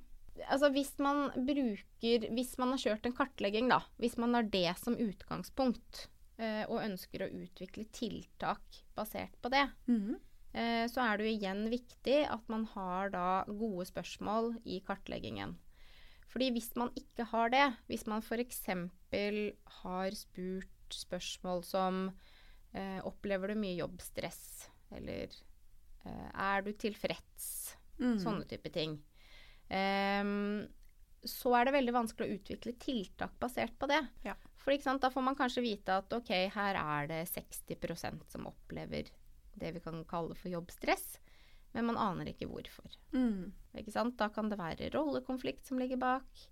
Altså 0.47 0.71
hvis 0.73 0.95
man 1.03 1.27
bruker 1.35 2.25
Hvis 2.33 2.55
man 2.57 2.73
har 2.73 2.81
kjørt 2.81 3.05
en 3.05 3.13
kartlegging, 3.13 3.69
da. 3.69 3.83
Hvis 4.01 4.17
man 4.17 4.33
har 4.33 4.49
det 4.49 4.71
som 4.81 4.97
utgangspunkt 4.97 6.07
eh, 6.41 6.65
og 6.65 6.81
ønsker 6.81 7.27
å 7.27 7.29
utvikle 7.43 7.85
tiltak 7.93 8.81
basert 8.97 9.38
på 9.38 9.53
det, 9.53 9.67
mm 9.85 10.01
-hmm. 10.01 10.17
Så 10.49 11.03
er 11.03 11.19
det 11.19 11.27
jo 11.27 11.33
igjen 11.38 11.59
viktig 11.69 12.15
at 12.25 12.47
man 12.49 12.63
har 12.71 13.12
da 13.13 13.25
gode 13.45 13.85
spørsmål 13.85 14.55
i 14.65 14.79
kartleggingen. 14.85 15.53
Fordi 16.29 16.49
hvis 16.53 16.71
man 16.77 16.91
ikke 16.97 17.25
har 17.31 17.53
det, 17.53 17.65
hvis 17.89 18.05
man 18.09 18.21
f.eks. 18.21 18.63
har 19.81 20.17
spurt 20.17 20.93
spørsmål 20.93 21.63
som 21.65 22.09
eh, 22.73 22.99
Opplever 23.05 23.53
du 23.53 23.62
mye 23.62 23.79
jobbstress? 23.79 24.69
Eller 24.93 25.33
eh, 26.05 26.29
er 26.29 26.65
du 26.65 26.73
tilfreds? 26.77 27.75
Mm. 27.99 28.17
Sånne 28.21 28.45
type 28.49 28.69
ting. 28.73 28.99
Um, 29.69 30.69
så 31.27 31.51
er 31.57 31.67
det 31.67 31.75
veldig 31.75 31.93
vanskelig 31.93 32.29
å 32.29 32.38
utvikle 32.38 32.73
tiltak 32.79 33.33
basert 33.41 33.75
på 33.77 33.89
det. 33.91 33.99
Ja. 34.23 34.38
For 34.59 34.75
da 35.01 35.09
får 35.12 35.23
man 35.25 35.38
kanskje 35.38 35.65
vite 35.65 35.97
at 36.01 36.13
ok, 36.13 36.31
her 36.53 36.77
er 36.79 37.09
det 37.09 37.19
60% 37.31 38.23
som 38.31 38.47
opplever 38.49 39.09
det 39.53 39.71
vi 39.75 39.81
kan 39.83 40.03
kalle 40.09 40.35
for 40.38 40.51
jobbstress, 40.51 41.19
men 41.71 41.85
man 41.85 41.99
aner 42.01 42.31
ikke 42.31 42.47
hvorfor. 42.49 42.93
Mm. 43.13 43.51
Ikke 43.77 44.05
da 44.17 44.29
kan 44.33 44.49
det 44.49 44.59
være 44.59 44.89
rollekonflikt 44.93 45.67
som 45.69 45.79
ligger 45.79 45.99
bak. 46.01 46.45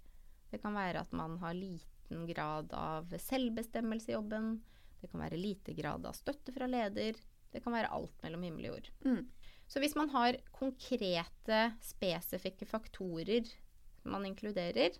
Det 0.51 0.61
kan 0.61 0.75
være 0.77 1.01
at 1.01 1.13
man 1.15 1.37
har 1.41 1.57
liten 1.57 2.27
grad 2.29 2.73
av 2.73 3.11
selvbestemmelse 3.19 4.11
i 4.11 4.15
jobben. 4.15 4.59
Det 5.01 5.09
kan 5.11 5.21
være 5.21 5.39
lite 5.39 5.73
grad 5.77 6.05
av 6.05 6.15
støtte 6.17 6.53
fra 6.53 6.69
leder. 6.69 7.17
Det 7.51 7.63
kan 7.63 7.73
være 7.73 7.91
alt 7.93 8.23
mellom 8.23 8.45
himmel 8.45 8.69
og 8.69 8.77
jord. 8.77 8.91
Mm. 9.05 9.23
Så 9.67 9.81
hvis 9.83 9.97
man 9.99 10.09
har 10.13 10.37
konkrete, 10.55 11.71
spesifikke 11.83 12.67
faktorer 12.69 13.49
man 14.07 14.25
inkluderer, 14.25 14.95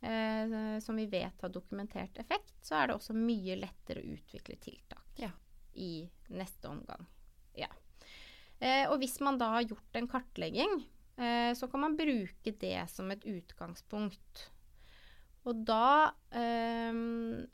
eh, 0.00 0.78
som 0.82 0.96
vi 0.96 1.06
vet 1.06 1.42
har 1.42 1.52
dokumentert 1.54 2.18
effekt, 2.18 2.56
så 2.66 2.80
er 2.80 2.88
det 2.88 2.96
også 2.96 3.14
mye 3.14 3.58
lettere 3.60 4.02
å 4.02 4.16
utvikle 4.16 4.56
tiltak 4.58 5.20
ja. 5.20 5.30
I 5.74 6.08
neste 6.28 6.70
omgang. 6.70 7.06
Ja. 7.58 7.70
Eh, 8.58 8.86
og 8.90 8.98
hvis 9.02 9.18
man 9.24 9.38
da 9.40 9.52
har 9.56 9.68
gjort 9.68 9.98
en 9.98 10.08
kartlegging, 10.10 10.80
eh, 11.16 11.52
så 11.56 11.68
kan 11.70 11.84
man 11.86 11.98
bruke 11.98 12.54
det 12.60 12.86
som 12.92 13.10
et 13.10 13.26
utgangspunkt 13.28 14.50
og 15.48 15.60
da 15.64 16.10
eh, 16.36 16.92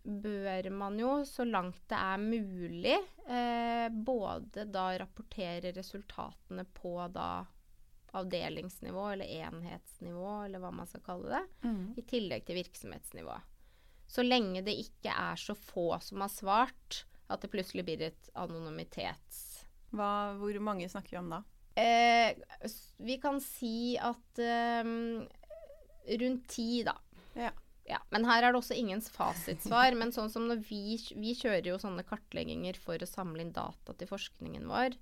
bør 0.02 0.70
man 0.74 0.98
jo, 0.98 1.12
så 1.26 1.46
langt 1.46 1.84
det 1.90 1.98
er 1.98 2.22
mulig, 2.22 2.96
eh, 3.30 3.86
både 3.90 4.66
da 4.74 4.88
rapportere 4.98 5.70
resultatene 5.76 6.66
på 6.74 6.96
da 7.14 7.44
avdelingsnivå 8.16 9.04
eller 9.12 9.30
enhetsnivå, 9.46 10.30
eller 10.46 10.62
hva 10.62 10.72
man 10.74 10.88
skal 10.90 11.04
kalle 11.06 11.36
det, 11.36 11.68
mm. 11.68 11.84
i 12.00 12.06
tillegg 12.10 12.46
til 12.48 12.58
virksomhetsnivå. 12.58 13.36
Så 14.06 14.24
lenge 14.24 14.64
det 14.66 14.74
ikke 14.80 15.12
er 15.12 15.38
så 15.38 15.54
få 15.58 15.92
som 16.02 16.24
har 16.24 16.32
svart, 16.32 17.04
at 17.28 17.42
det 17.42 17.52
plutselig 17.52 17.86
blir 17.86 18.08
et 18.10 18.32
anonymitets... 18.38 19.44
Hva, 19.96 20.34
hvor 20.40 20.56
mange 20.60 20.88
snakker 20.90 21.14
vi 21.14 21.20
om 21.20 21.30
da? 21.30 21.42
Eh, 21.78 22.34
vi 23.04 23.18
kan 23.22 23.38
si 23.40 23.94
at 24.02 24.40
eh, 24.42 24.88
rundt 26.22 26.48
ti, 26.52 26.82
da. 26.86 26.96
Ja. 27.36 27.52
Ja, 27.86 28.00
men 28.10 28.24
her 28.26 28.42
er 28.42 28.50
det 28.50 28.58
også 28.58 28.74
ingens 28.74 29.06
fasitsvar. 29.14 29.94
men 29.94 30.10
sånn 30.14 30.30
som 30.32 30.48
når 30.50 30.64
vi, 30.66 30.98
vi 31.14 31.36
kjører 31.38 31.68
jo 31.70 31.78
sånne 31.78 32.02
kartlegginger 32.06 32.78
for 32.82 32.98
å 32.98 33.06
samle 33.06 33.44
inn 33.44 33.54
data 33.54 33.94
til 33.94 34.10
forskningen 34.10 34.66
vår. 34.66 34.96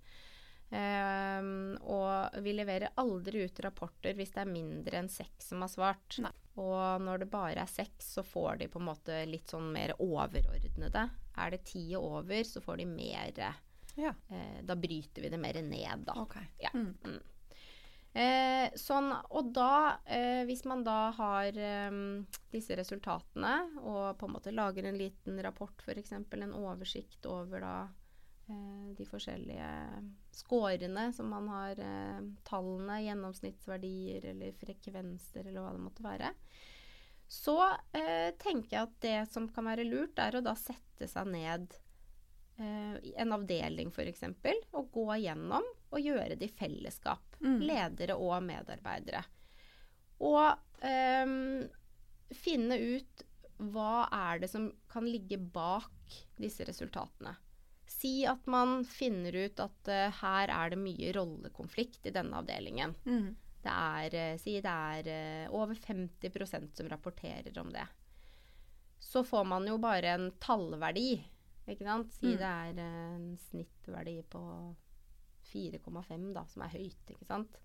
Um, 0.75 1.77
og 1.87 2.39
vi 2.43 2.55
leverer 2.57 2.97
aldri 2.99 3.45
ut 3.45 3.61
rapporter 3.63 4.17
hvis 4.19 4.33
det 4.35 4.41
er 4.43 4.51
mindre 4.51 4.99
enn 4.99 5.11
seks 5.13 5.53
som 5.53 5.63
har 5.63 5.71
svart. 5.71 6.19
Nei. 6.25 6.33
Og 6.63 7.03
når 7.03 7.25
det 7.25 7.31
bare 7.31 7.63
er 7.63 7.71
seks, 7.71 8.15
så 8.17 8.25
får 8.27 8.63
de 8.63 8.71
på 8.71 8.81
en 8.81 8.89
måte 8.89 9.21
litt 9.27 9.51
sånn 9.51 9.73
mer 9.75 9.95
overordnede. 10.03 11.09
Er 11.37 11.55
det 11.55 11.65
ti 11.67 11.89
og 11.99 12.21
over, 12.23 12.43
så 12.47 12.63
får 12.63 12.83
de 12.83 12.89
mer 12.91 13.41
ja. 13.99 14.13
eh, 14.31 14.61
Da 14.63 14.77
bryter 14.79 15.23
vi 15.23 15.31
det 15.33 15.41
mer 15.43 15.59
ned, 15.63 16.05
da. 16.07 16.19
Okay. 16.23 16.47
Ja. 16.63 16.71
Mm. 16.75 16.93
Mm. 17.05 17.23
Eh, 18.15 18.69
sånn, 18.79 19.11
og 19.11 19.51
da, 19.57 19.99
eh, 20.07 20.45
hvis 20.47 20.63
man 20.71 20.85
da 20.87 21.11
har 21.17 21.57
eh, 21.59 21.97
disse 22.53 22.77
resultatene 22.79 23.55
og 23.83 24.15
på 24.21 24.29
en 24.29 24.37
måte 24.37 24.55
lager 24.55 24.87
en 24.87 24.99
liten 24.99 25.41
rapport, 25.43 25.75
f.eks. 25.83 26.13
en 26.15 26.55
oversikt 26.55 27.27
over 27.27 27.67
da 27.67 27.77
eh, 28.47 28.95
de 28.95 29.07
forskjellige 29.11 29.73
scorene 30.35 31.09
som 31.17 31.31
man 31.31 31.49
har, 31.53 31.81
eh, 31.81 32.21
tallene, 32.49 33.01
gjennomsnittsverdier 33.07 34.29
eller 34.33 34.57
frekvenser 34.61 35.47
eller 35.47 35.63
hva 35.63 35.73
det 35.75 35.85
måtte 35.85 36.05
være, 36.05 36.35
så 37.31 37.57
eh, 37.97 38.35
tenker 38.41 38.77
jeg 38.77 38.83
at 38.83 39.01
det 39.05 39.19
som 39.33 39.49
kan 39.51 39.71
være 39.71 39.87
lurt, 39.89 40.19
er 40.21 40.37
å 40.37 40.45
da 40.45 40.57
sette 40.59 41.09
seg 41.11 41.31
ned 41.33 41.81
en 42.55 43.33
avdeling 43.35 43.89
f.eks. 43.91 44.21
og 44.79 44.93
gå 44.95 45.17
gjennom 45.25 45.65
og 45.91 45.99
gjøre 45.99 46.37
det 46.39 46.47
i 46.47 46.55
fellesskap. 46.55 47.35
Mm. 47.43 47.57
Ledere 47.67 48.15
og 48.15 48.37
medarbeidere. 48.47 49.25
Og 50.23 50.53
um, 51.25 51.65
finne 52.35 52.79
ut 52.79 53.25
hva 53.75 54.07
er 54.11 54.43
det 54.43 54.51
som 54.51 54.69
kan 54.91 55.07
ligge 55.07 55.39
bak 55.39 56.19
disse 56.39 56.67
resultatene? 56.67 57.35
Si 57.95 58.13
at 58.29 58.47
man 58.51 58.83
finner 58.89 59.37
ut 59.47 59.61
at 59.63 59.91
uh, 59.91 60.21
her 60.21 60.51
er 60.53 60.73
det 60.75 60.81
mye 60.83 61.13
rollekonflikt 61.17 62.09
i 62.11 62.13
denne 62.15 62.41
avdelingen. 62.43 62.95
Mm. 63.07 63.29
Det 63.65 63.75
er, 63.75 64.17
uh, 64.35 64.41
si 64.43 64.57
det 64.65 64.73
er 64.73 65.11
uh, 65.49 65.55
over 65.57 65.79
50% 65.79 66.75
som 66.77 66.91
rapporterer 66.91 67.57
om 67.63 67.71
det. 67.73 67.87
Så 69.01 69.23
får 69.25 69.45
man 69.47 69.69
jo 69.69 69.79
bare 69.79 70.17
en 70.17 70.31
tallverdi, 70.43 71.21
ikke 71.69 71.87
sant. 71.87 72.13
Si 72.13 72.35
Mm. 72.35 72.39
det 72.41 72.51
er 72.51 72.81
en 72.85 73.29
snittverdi 73.49 74.19
på 74.33 74.43
4,5, 75.53 76.33
da, 76.35 76.45
som 76.49 76.65
er 76.65 76.73
høyt, 76.75 77.11
ikke 77.15 77.29
sant. 77.29 77.59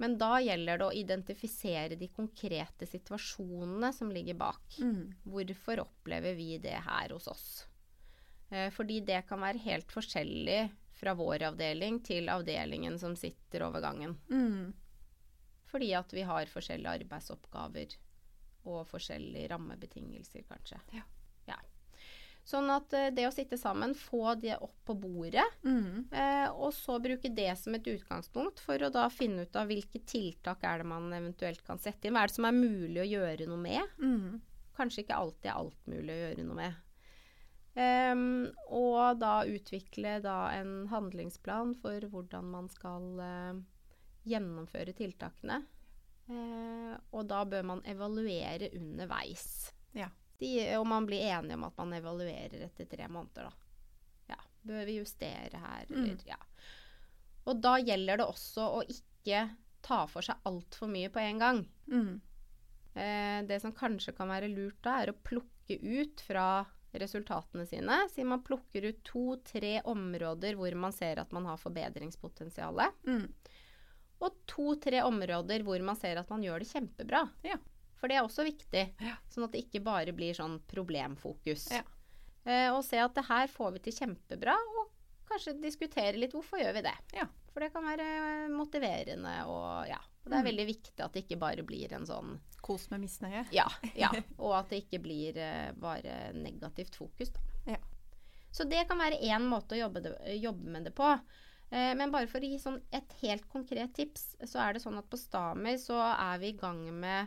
Men 0.00 0.14
da 0.16 0.38
gjelder 0.40 0.78
det 0.80 0.86
å 0.86 0.94
identifisere 0.96 1.96
de 2.00 2.08
konkrete 2.08 2.86
situasjonene 2.88 3.90
som 3.92 4.08
ligger 4.10 4.38
bak. 4.40 4.78
Mm. 4.80 5.10
Hvorfor 5.28 5.82
opplever 5.84 6.38
vi 6.38 6.54
det 6.62 6.78
her 6.86 7.12
hos 7.12 7.28
oss? 7.28 7.66
Eh, 8.50 8.68
fordi 8.74 9.00
det 9.06 9.22
kan 9.28 9.40
være 9.40 9.58
helt 9.64 9.92
forskjellig 9.94 10.60
fra 11.00 11.14
vår 11.16 11.46
avdeling 11.52 12.00
til 12.04 12.28
avdelingen 12.28 12.98
som 13.00 13.14
sitter 13.16 13.62
over 13.68 13.80
gangen. 13.80 14.16
Mm. 14.28 14.72
Fordi 15.70 15.92
at 15.96 16.12
vi 16.12 16.24
har 16.26 16.50
forskjellige 16.50 16.96
arbeidsoppgaver 17.04 17.94
og 18.68 18.82
forskjellige 18.90 19.48
rammebetingelser, 19.54 20.42
kanskje. 20.50 20.80
Ja. 20.92 21.04
Ja. 21.48 21.56
Sånn 22.50 22.68
at 22.74 22.92
eh, 22.96 23.10
det 23.14 23.28
å 23.28 23.32
sitte 23.32 23.56
sammen, 23.60 23.94
få 23.94 24.34
det 24.40 24.56
opp 24.58 24.74
på 24.88 24.96
bordet, 24.98 25.44
Mm. 25.62 26.08
eh, 26.12 26.48
og 26.50 26.72
så 26.74 26.98
bruke 27.00 27.30
det 27.32 27.52
som 27.60 27.74
et 27.76 27.86
utgangspunkt 27.86 28.58
for 28.60 28.76
å 28.82 28.90
da 28.90 29.06
finne 29.12 29.44
ut 29.46 29.56
av 29.56 29.68
hvilke 29.70 30.00
tiltak 30.08 30.64
er 30.66 30.78
det 30.82 30.86
man 30.90 31.12
eventuelt 31.12 31.62
kan 31.64 31.78
sette 31.78 32.08
inn. 32.08 32.14
Hva 32.16 32.24
er 32.24 32.32
det 32.32 32.34
som 32.40 32.48
er 32.48 32.56
mulig 32.56 33.00
å 33.04 33.08
gjøre 33.08 33.46
noe 33.46 33.62
med? 33.62 33.96
Mm. 34.02 34.40
kanskje 34.80 35.02
ikke 35.04 35.16
alltid 35.20 35.50
er 35.50 35.58
alt 35.60 35.86
mulig 35.86 36.12
å 36.14 36.20
gjøre 36.24 36.44
noe 36.48 36.56
med. 36.56 36.74
Ehm, 37.78 38.50
og 38.66 39.20
da 39.20 39.44
utvikle 39.46 40.16
da 40.24 40.50
en 40.56 40.88
handlingsplan 40.90 41.76
for 41.78 42.06
hvordan 42.10 42.48
man 42.50 42.70
skal 42.72 43.20
uh, 43.22 43.60
gjennomføre 44.26 44.94
tiltakene. 44.98 45.60
Uh, 46.30 46.94
og 47.14 47.26
da 47.30 47.44
bør 47.48 47.66
man 47.72 47.84
evaluere 47.88 48.72
underveis. 48.78 49.70
Ja. 49.96 50.10
De, 50.40 50.50
og 50.78 50.86
man 50.88 51.06
blir 51.06 51.26
enige 51.28 51.58
om 51.58 51.66
at 51.68 51.78
man 51.78 51.94
evaluerer 51.98 52.66
etter 52.66 52.88
tre 52.90 53.08
måneder, 53.12 53.50
da. 53.50 54.34
Ja. 54.34 54.40
Bør 54.66 54.86
vi 54.88 55.00
justere 55.00 55.62
her, 55.62 55.86
Mm. 55.90 56.16
Ja. 56.26 56.38
Og 57.48 57.60
da 57.62 57.78
gjelder 57.80 58.20
det 58.20 58.26
også 58.28 58.66
å 58.78 58.80
ikke 58.84 59.46
ta 59.82 60.02
for 60.06 60.22
seg 60.22 60.42
altfor 60.44 60.90
mye 60.92 61.08
på 61.10 61.22
en 61.22 61.38
gang. 61.40 61.62
Mm. 61.88 62.20
Uh, 62.94 63.38
det 63.46 63.60
som 63.62 63.72
kanskje 63.72 64.14
kan 64.16 64.28
være 64.28 64.50
lurt 64.52 64.78
da, 64.84 65.00
er 65.00 65.14
å 65.14 65.20
plukke 65.24 65.78
ut 65.80 66.22
fra 66.26 66.66
resultatene 66.92 67.66
sine. 67.66 67.96
Si 68.10 68.24
man 68.26 68.42
plukker 68.42 68.88
ut 68.90 69.02
to-tre 69.06 69.78
områder 69.88 70.58
hvor 70.58 70.74
man 70.74 70.94
ser 70.96 71.22
at 71.22 71.32
man 71.32 71.46
har 71.46 71.60
forbedringspotensial. 71.60 72.82
Mm. 73.06 73.26
Og 74.20 74.40
to-tre 74.50 75.02
områder 75.06 75.64
hvor 75.66 75.80
man 75.86 75.98
ser 75.98 76.20
at 76.20 76.30
man 76.32 76.42
gjør 76.44 76.64
det 76.64 76.70
kjempebra. 76.72 77.24
Ja. 77.46 77.56
For 78.00 78.08
det 78.08 78.16
er 78.16 78.24
også 78.24 78.44
viktig. 78.46 78.84
Ja. 79.04 79.16
Sånn 79.28 79.46
at 79.46 79.54
det 79.54 79.66
ikke 79.66 79.82
bare 79.84 80.14
blir 80.16 80.36
sånn 80.36 80.58
problemfokus. 80.70 81.68
Ja. 81.74 81.84
Eh, 82.48 82.68
og 82.72 82.82
se 82.86 83.00
at 83.00 83.14
det 83.16 83.26
her 83.28 83.50
får 83.52 83.74
vi 83.76 83.82
til 83.84 83.96
kjempebra, 83.98 84.54
og 84.56 84.86
kanskje 85.28 85.58
diskutere 85.60 86.16
litt 86.16 86.32
hvorfor 86.34 86.62
gjør 86.62 86.78
vi 86.78 86.84
det. 86.88 86.96
Ja. 87.18 87.26
For 87.52 87.62
det 87.64 87.72
kan 87.74 87.84
være 87.84 88.48
motiverende 88.54 89.34
og 89.50 89.90
ja. 89.90 90.00
Og 90.24 90.30
det 90.30 90.36
er 90.36 90.42
Mm. 90.42 90.48
veldig 90.50 90.66
viktig 90.68 91.00
at 91.04 91.12
det 91.14 91.22
ikke 91.24 91.38
bare 91.40 91.62
blir 91.64 91.92
en 91.96 92.04
sånn 92.06 92.34
Kos 92.60 92.90
med 92.90 93.00
misnøye. 93.00 93.46
ja, 93.52 93.66
ja. 93.96 94.10
Og 94.38 94.52
at 94.58 94.68
det 94.68 94.82
ikke 94.84 95.00
blir 95.02 95.36
uh, 95.40 95.72
bare 95.80 96.32
negativt 96.36 96.94
fokus. 96.94 97.30
Da. 97.32 97.40
Ja. 97.72 97.78
Så 98.52 98.64
det 98.68 98.86
kan 98.88 98.98
være 99.00 99.20
én 99.22 99.46
måte 99.48 99.74
å 99.74 99.80
jobbe, 99.80 100.02
det, 100.04 100.12
jobbe 100.42 100.68
med 100.74 100.84
det 100.84 100.92
på. 100.94 101.08
Uh, 101.72 101.94
men 101.96 102.10
bare 102.12 102.28
for 102.28 102.38
å 102.42 102.50
gi 102.50 102.58
sånn 102.60 102.80
et 102.92 103.12
helt 103.22 103.48
konkret 103.48 103.94
tips, 103.96 104.36
så 104.44 104.60
er 104.60 104.74
det 104.74 104.82
sånn 104.84 104.98
at 104.98 105.08
på 105.08 105.16
Stamer 105.18 105.78
så 105.80 105.96
er 106.12 106.38
vi 106.42 106.52
i 106.52 106.58
gang 106.58 106.82
med 107.00 107.26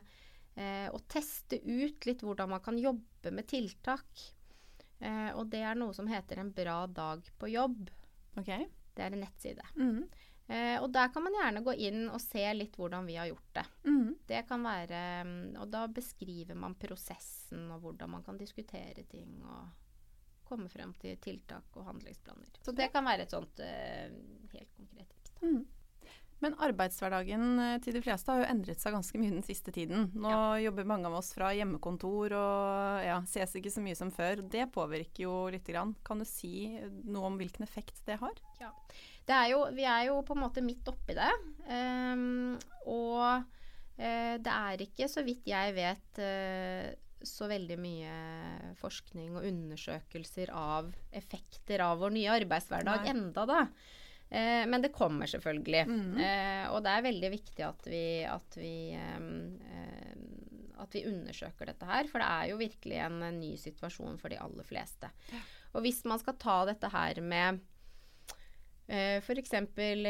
uh, 0.60 0.90
å 0.94 1.00
teste 1.10 1.58
ut 1.66 2.06
litt 2.06 2.22
hvordan 2.22 2.50
man 2.54 2.62
kan 2.62 2.78
jobbe 2.78 3.32
med 3.34 3.48
tiltak. 3.50 4.30
Og 5.36 5.50
det 5.52 5.60
er 5.68 5.76
noe 5.76 5.92
som 5.92 6.08
heter 6.08 6.40
En 6.40 6.54
bra 6.56 6.86
dag 6.88 7.26
på 7.38 7.50
jobb. 7.52 7.90
Ok. 8.40 8.48
Det 8.96 9.04
er 9.04 9.12
en 9.12 9.20
nettside. 9.20 9.66
Mm. 9.76 10.06
Eh, 10.48 10.76
og 10.82 10.90
der 10.92 11.12
kan 11.14 11.24
man 11.24 11.38
gjerne 11.38 11.64
gå 11.64 11.76
inn 11.88 12.02
og 12.12 12.20
se 12.22 12.44
litt 12.56 12.76
hvordan 12.80 13.08
vi 13.08 13.16
har 13.16 13.30
gjort 13.30 13.54
det. 13.60 13.66
Mm. 13.88 14.10
Det 14.28 14.42
kan 14.48 14.66
være 14.66 15.00
mm, 15.24 15.38
Og 15.62 15.70
da 15.72 15.86
beskriver 15.88 16.58
man 16.60 16.76
prosessen 16.80 17.70
og 17.72 17.86
hvordan 17.86 18.12
man 18.18 18.26
kan 18.26 18.40
diskutere 18.40 19.06
ting 19.10 19.40
og 19.44 19.72
komme 20.44 20.68
frem 20.70 20.92
til 21.00 21.16
tiltak 21.24 21.78
og 21.80 21.88
handlingsplaner. 21.88 22.60
Så 22.62 22.76
det 22.76 22.92
kan 22.94 23.08
være 23.08 23.26
et 23.26 23.32
sånt 23.34 23.64
eh, 23.64 24.12
helt 24.52 24.76
konkret 24.76 25.16
tips. 25.16 25.40
Mm. 25.42 25.64
Men 26.44 26.58
arbeidshverdagen 26.60 27.46
eh, 27.64 27.78
til 27.86 27.96
de 27.96 28.02
fleste 28.04 28.34
har 28.34 28.44
jo 28.44 28.50
endret 28.52 28.84
seg 28.84 28.94
ganske 28.98 29.22
mye 29.22 29.32
den 29.38 29.48
siste 29.48 29.72
tiden. 29.72 30.10
Nå 30.12 30.36
jobber 30.60 30.90
mange 30.92 31.08
av 31.08 31.16
oss 31.22 31.32
fra 31.38 31.54
hjemmekontor 31.56 32.36
og 32.36 33.08
ja, 33.08 33.22
ses 33.32 33.56
ikke 33.56 33.72
så 33.72 33.84
mye 33.86 33.96
som 33.96 34.12
før. 34.12 34.44
Det 34.44 34.68
påvirker 34.76 35.24
jo 35.24 35.38
lite 35.54 35.72
grann. 35.72 35.96
Kan 36.04 36.20
du 36.20 36.28
si 36.28 36.76
noe 37.08 37.32
om 37.32 37.40
hvilken 37.40 37.64
effekt 37.64 38.04
det 38.10 38.20
har? 38.20 38.44
Det 39.24 39.36
er 39.36 39.52
jo, 39.54 39.64
vi 39.76 39.86
er 39.88 40.10
jo 40.10 40.20
på 40.28 40.36
en 40.36 40.44
måte 40.44 40.64
midt 40.66 40.88
oppi 40.92 41.16
det. 41.16 41.32
Um, 41.70 42.58
og 42.92 43.24
uh, 43.24 44.36
det 44.44 44.54
er 44.54 44.84
ikke, 44.84 45.08
så 45.12 45.24
vidt 45.26 45.48
jeg 45.48 45.76
vet, 45.78 46.20
uh, 46.20 46.92
så 47.24 47.48
veldig 47.48 47.78
mye 47.80 48.14
forskning 48.82 49.38
og 49.38 49.48
undersøkelser 49.48 50.52
av 50.60 50.92
effekter 51.16 51.86
av 51.86 52.02
vår 52.04 52.18
nye 52.18 52.40
arbeidshverdag 52.42 53.06
Nei. 53.06 53.14
enda 53.14 53.48
da. 53.48 53.62
Uh, 54.34 54.64
men 54.68 54.84
det 54.84 54.92
kommer 54.96 55.30
selvfølgelig. 55.32 55.86
Mm. 55.88 56.20
Og 56.74 56.82
det 56.84 56.92
er 56.92 57.08
veldig 57.08 57.34
viktig 57.38 57.68
at 57.70 57.88
vi, 57.88 58.06
at 58.28 58.60
vi 58.60 58.76
um, 59.00 59.54
at 60.84 60.96
vi 60.98 61.06
undersøker 61.08 61.70
dette 61.70 61.88
her, 61.88 62.08
for 62.12 62.20
det 62.20 62.28
er 62.28 62.50
jo 62.52 62.60
virkelig 62.60 62.98
en, 63.06 63.22
en 63.24 63.38
ny 63.40 63.54
situasjon 63.60 64.18
for 64.20 64.34
de 64.34 64.40
aller 64.42 64.68
fleste. 64.68 65.08
Og 65.74 65.86
hvis 65.86 66.02
man 66.10 66.20
skal 66.22 66.36
ta 66.42 66.58
dette 66.68 66.90
her 66.92 67.22
med 67.24 67.62
eh, 68.88 69.18
f.eks. 69.22 69.56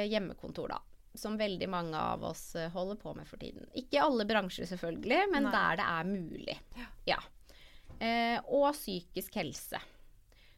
hjemmekontor, 0.10 0.76
da. 0.76 0.82
Som 1.14 1.38
veldig 1.38 1.70
mange 1.70 1.98
av 2.00 2.24
oss 2.26 2.56
eh, 2.56 2.72
holder 2.74 2.98
på 3.02 3.14
med 3.14 3.28
for 3.30 3.42
tiden. 3.42 3.68
Ikke 3.78 4.02
alle 4.02 4.26
bransjer 4.26 4.70
selvfølgelig, 4.70 5.24
men 5.32 5.50
Nei. 5.50 5.54
der 5.54 5.82
det 5.82 5.90
er 5.90 6.10
mulig. 6.10 6.60
Ja. 7.10 7.20
Eh, 8.00 8.40
og 8.50 8.72
psykisk 8.74 9.36
helse. 9.38 9.82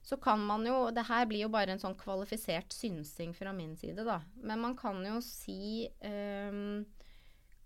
Så 0.06 0.18
kan 0.22 0.40
man 0.46 0.62
jo 0.68 0.92
Det 0.94 1.08
her 1.08 1.26
blir 1.26 1.48
jo 1.48 1.50
bare 1.50 1.74
en 1.74 1.82
sånn 1.82 1.98
kvalifisert 1.98 2.74
synsing 2.74 3.34
fra 3.34 3.54
min 3.58 3.74
side, 3.76 4.06
da. 4.06 4.20
Men 4.38 4.62
man 4.62 4.76
kan 4.78 5.02
jo 5.06 5.18
si 5.26 5.88
ehm, 6.06 6.86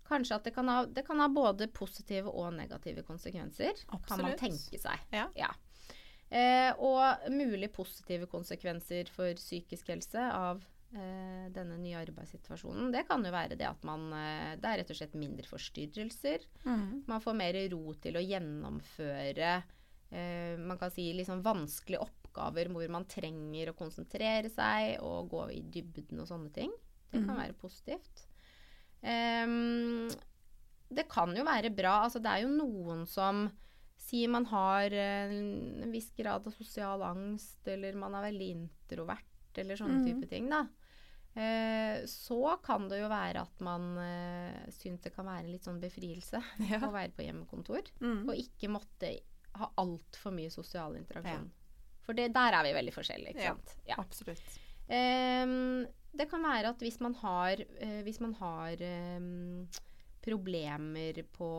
Kanskje 0.08 0.38
at 0.40 0.46
det 0.48 0.54
kan, 0.56 0.68
ha, 0.72 0.86
det 0.88 1.04
kan 1.06 1.20
ha 1.22 1.28
både 1.30 1.68
positive 1.70 2.32
og 2.32 2.54
negative 2.56 3.04
konsekvenser. 3.06 3.84
Kan 4.08 4.24
man 4.24 4.32
tenke 4.40 4.80
seg. 4.80 5.04
Ja. 5.14 5.28
Ja. 5.38 5.52
Eh, 6.30 6.70
og 6.78 7.24
mulig 7.34 7.72
positive 7.74 8.28
konsekvenser 8.30 9.08
for 9.10 9.34
psykisk 9.34 9.88
helse 9.90 10.22
av 10.30 10.60
eh, 10.94 11.48
denne 11.50 11.74
nye 11.82 11.98
arbeidssituasjonen. 11.98 12.92
Det 12.94 13.02
kan 13.08 13.24
jo 13.26 13.32
være 13.34 13.56
det 13.58 13.66
at 13.66 13.82
man 13.88 14.12
eh, 14.14 14.52
Det 14.62 14.68
er 14.70 14.78
rett 14.78 14.92
og 14.94 14.96
slett 15.00 15.16
mindre 15.18 15.48
forstyrrelser. 15.50 16.46
Mm. 16.64 17.02
Man 17.10 17.20
får 17.24 17.34
mer 17.40 17.58
ro 17.74 17.94
til 17.98 18.14
å 18.20 18.22
gjennomføre 18.22 19.50
eh, 20.12 20.54
man 20.58 20.78
kan 20.78 20.90
si 20.94 21.08
liksom 21.18 21.42
vanskelige 21.42 22.04
oppgaver 22.06 22.70
hvor 22.70 22.86
man 22.94 23.08
trenger 23.10 23.72
å 23.72 23.78
konsentrere 23.78 24.50
seg 24.54 25.00
og 25.02 25.32
gå 25.34 25.44
i 25.56 25.60
dybden 25.66 26.22
og 26.22 26.30
sånne 26.30 26.52
ting. 26.54 26.70
Det 27.10 27.18
kan 27.24 27.34
Mhm. 27.34 27.40
være 27.42 27.58
positivt. 27.58 28.26
Ehm, 29.02 30.06
det 30.94 31.08
kan 31.10 31.34
jo 31.34 31.42
være 31.46 31.70
bra. 31.74 32.04
Altså, 32.04 32.20
det 32.22 32.30
er 32.30 32.42
jo 32.44 32.52
noen 32.54 33.06
som 33.08 33.48
sier 34.00 34.30
man 34.32 34.46
har 34.50 34.92
eh, 34.96 35.32
en 35.84 35.92
viss 35.92 36.10
grad 36.16 36.46
av 36.46 36.56
sosial 36.56 37.02
angst, 37.06 37.60
eller 37.68 37.98
man 37.98 38.16
er 38.18 38.30
veldig 38.30 38.50
introvert, 38.56 39.50
eller 39.60 39.78
sånne 39.78 40.00
mm. 40.00 40.06
type 40.08 40.30
ting, 40.30 40.48
da. 40.50 40.64
Eh, 41.34 42.00
så 42.10 42.56
kan 42.64 42.88
det 42.90 42.98
jo 43.04 43.10
være 43.10 43.44
at 43.44 43.60
man 43.62 43.92
eh, 44.02 44.64
syns 44.74 45.04
det 45.04 45.12
kan 45.14 45.28
være 45.28 45.44
en 45.44 45.52
litt 45.52 45.66
sånn 45.66 45.78
befrielse 45.82 46.40
Ja. 46.72 46.80
å 46.82 46.90
være 46.94 47.14
på 47.14 47.26
hjemmekontor. 47.26 47.92
Mm. 48.02 48.24
Og 48.26 48.34
ikke 48.34 48.72
måtte 48.72 49.14
ha 49.60 49.70
altfor 49.82 50.34
mye 50.34 50.50
sosial 50.52 50.96
interaksjon. 50.98 51.48
For 52.06 52.16
det, 52.16 52.30
der 52.34 52.56
er 52.56 52.66
vi 52.66 52.74
veldig 52.74 52.96
forskjellige, 52.96 53.36
ikke 53.36 53.52
sant. 53.52 53.78
Ja. 53.86 54.00
Absolutt. 54.02 54.58
Eh, 54.90 55.46
det 56.10 56.26
kan 56.30 56.42
være 56.42 56.72
at 56.74 56.82
hvis 56.82 56.98
man 57.04 57.14
har, 57.20 57.62
eh, 57.78 58.00
hvis 58.06 58.18
man 58.22 58.34
har 58.40 58.82
ehm, 58.82 59.68
problemer 60.24 61.22
på, 61.36 61.50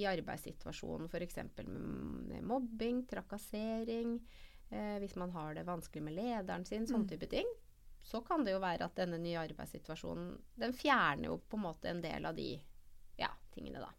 i 0.00 0.06
arbeidssituasjonen, 0.10 1.08
f.eks. 1.12 1.36
Med, 1.66 2.40
mobbing, 2.42 3.04
trakassering, 3.10 4.16
eh, 4.70 4.96
hvis 5.02 5.16
man 5.20 5.30
har 5.36 5.54
det 5.54 5.66
vanskelig 5.68 6.02
med 6.08 6.16
lederen 6.18 6.64
sin, 6.64 6.86
sånne 6.88 7.04
Mm. 7.06 7.12
type 7.14 7.30
ting, 7.30 7.46
så 8.02 8.22
kan 8.24 8.44
det 8.44 8.54
jo 8.54 8.60
være 8.62 8.86
at 8.88 8.96
denne 8.96 9.18
nye 9.20 9.38
arbeidssituasjonen 9.38 10.36
den 10.58 10.72
fjerner 10.72 11.28
jo 11.28 11.38
på 11.38 11.58
en 11.58 11.66
måte 11.68 11.90
en 11.90 12.00
del 12.00 12.24
av 12.26 12.34
de 12.36 12.54
ja, 13.20 13.28
tingene, 13.52 13.82
da. 13.82 13.90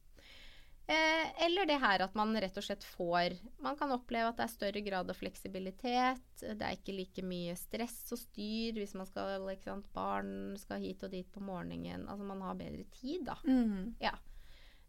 Eh, 0.91 1.45
eller 1.45 1.65
det 1.69 1.77
her 1.79 2.01
at 2.03 2.15
man 2.17 2.33
rett 2.35 2.57
og 2.57 2.63
slett 2.65 2.83
får 2.83 3.37
Man 3.63 3.77
kan 3.77 3.93
oppleve 3.93 4.31
at 4.31 4.39
det 4.39 4.43
er 4.47 4.51
større 4.51 4.81
grad 4.83 5.09
av 5.13 5.15
fleksibilitet. 5.15 6.41
Det 6.41 6.65
er 6.65 6.75
ikke 6.75 6.95
like 6.97 7.23
mye 7.23 7.53
stress 7.55 8.11
og 8.11 8.19
styr 8.19 8.73
hvis 8.75 8.95
man 8.97 9.05
skal 9.07 9.45
sant, 9.61 9.85
Barn 9.93 10.57
skal 10.59 10.81
hit 10.81 11.03
og 11.05 11.11
dit 11.13 11.29
på 11.31 11.39
morgenen. 11.39 12.07
Altså 12.09 12.25
man 12.27 12.41
har 12.41 12.55
bedre 12.59 12.83
tid, 12.97 13.23
da. 13.29 13.37
Mm. 13.45 13.93
Ja. 14.01 14.11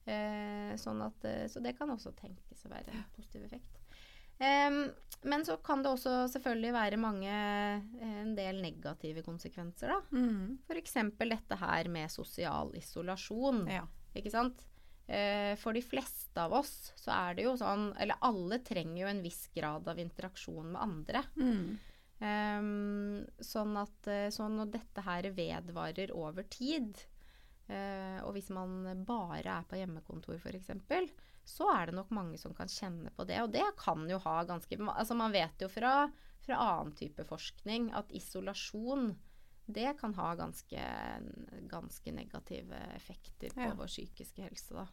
Eh, 0.02 0.72
sånn 0.82 1.02
at, 1.04 1.24
eh, 1.28 1.46
så 1.50 1.62
det 1.62 1.76
kan 1.78 1.90
også 1.92 2.10
tenkes 2.18 2.64
å 2.66 2.72
være 2.72 2.90
en 2.90 3.04
positiv 3.14 3.46
effekt. 3.46 3.78
Um, 4.42 4.88
men 5.30 5.44
så 5.46 5.54
kan 5.62 5.84
det 5.84 5.92
også 5.92 6.24
selvfølgelig 6.32 6.72
være 6.74 6.98
mange, 6.98 7.30
eh, 7.30 8.14
en 8.24 8.32
del 8.34 8.58
negative 8.64 9.22
konsekvenser, 9.22 9.92
da. 9.92 10.00
Mm. 10.10 10.58
F.eks. 10.66 10.96
dette 11.20 11.58
her 11.60 11.90
med 11.92 12.10
sosial 12.10 12.72
isolasjon. 12.78 13.62
Ja. 13.70 13.84
Ikke 14.18 14.32
sant? 14.34 14.64
Uh, 15.06 15.54
for 15.60 15.76
de 15.76 15.82
fleste 15.84 16.38
av 16.38 16.54
oss 16.54 16.92
så 16.96 17.10
er 17.10 17.34
det 17.34 17.42
jo 17.42 17.56
sånn 17.58 17.88
Eller 18.00 18.20
alle 18.22 18.60
trenger 18.62 19.00
jo 19.00 19.08
en 19.10 19.18
viss 19.24 19.48
grad 19.52 19.88
av 19.90 19.98
interaksjon 19.98 20.72
med 20.72 20.80
andre. 20.80 21.24
Mm. 21.36 21.64
Um, 22.22 23.24
sånn 23.42 23.74
at 23.80 24.10
så 24.32 24.46
når 24.48 24.70
dette 24.78 25.02
her 25.02 25.26
vedvarer 25.34 26.14
over 26.14 26.46
tid, 26.46 27.02
eh, 27.68 28.18
og 28.24 28.32
hvis 28.36 28.50
man 28.50 29.04
bare 29.06 29.58
er 29.60 29.66
på 29.68 29.76
hjemmekontor 29.78 30.38
f.eks., 30.38 30.70
så 31.44 31.66
er 31.74 31.86
det 31.90 31.96
nok 31.98 32.10
mange 32.14 32.38
som 32.38 32.54
kan 32.54 32.68
kjenne 32.70 33.10
på 33.16 33.24
det. 33.26 33.40
Og 33.42 33.50
det 33.50 33.64
kan 33.80 34.04
jo 34.08 34.18
ha 34.22 34.44
ganske 34.46 34.76
Altså 34.94 35.16
man 35.18 35.32
vet 35.34 35.58
jo 35.60 35.68
fra, 35.68 36.06
fra 36.44 36.58
annen 36.62 36.94
type 36.94 37.24
forskning 37.26 37.90
at 37.98 38.12
isolasjon 38.14 39.16
det 39.72 39.96
kan 39.98 40.14
ha 40.14 40.34
ganske, 40.38 40.84
ganske 41.70 42.12
negative 42.14 42.78
effekter 42.96 43.50
på 43.54 43.60
Ja. 43.60 43.74
vår 43.78 43.86
psykiske 43.90 44.42
helse. 44.42 44.74
Da. 44.74 44.86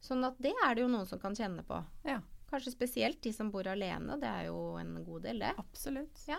Sånn 0.00 0.24
at 0.24 0.38
det 0.42 0.54
er 0.64 0.74
det 0.74 0.82
jo 0.82 0.88
noen 0.88 1.06
som 1.06 1.18
kan 1.20 1.34
kjenne 1.36 1.62
på. 1.66 1.78
Ja. 2.06 2.20
Kanskje 2.50 2.72
spesielt 2.74 3.20
de 3.22 3.32
som 3.32 3.50
bor 3.50 3.66
alene. 3.70 4.16
Det 4.18 4.26
er 4.30 4.46
jo 4.48 4.76
en 4.80 5.04
god 5.04 5.22
del, 5.22 5.38
det. 5.42 5.52
Absolutt. 5.58 6.22
Ja. 6.26 6.38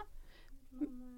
Men 0.72 1.11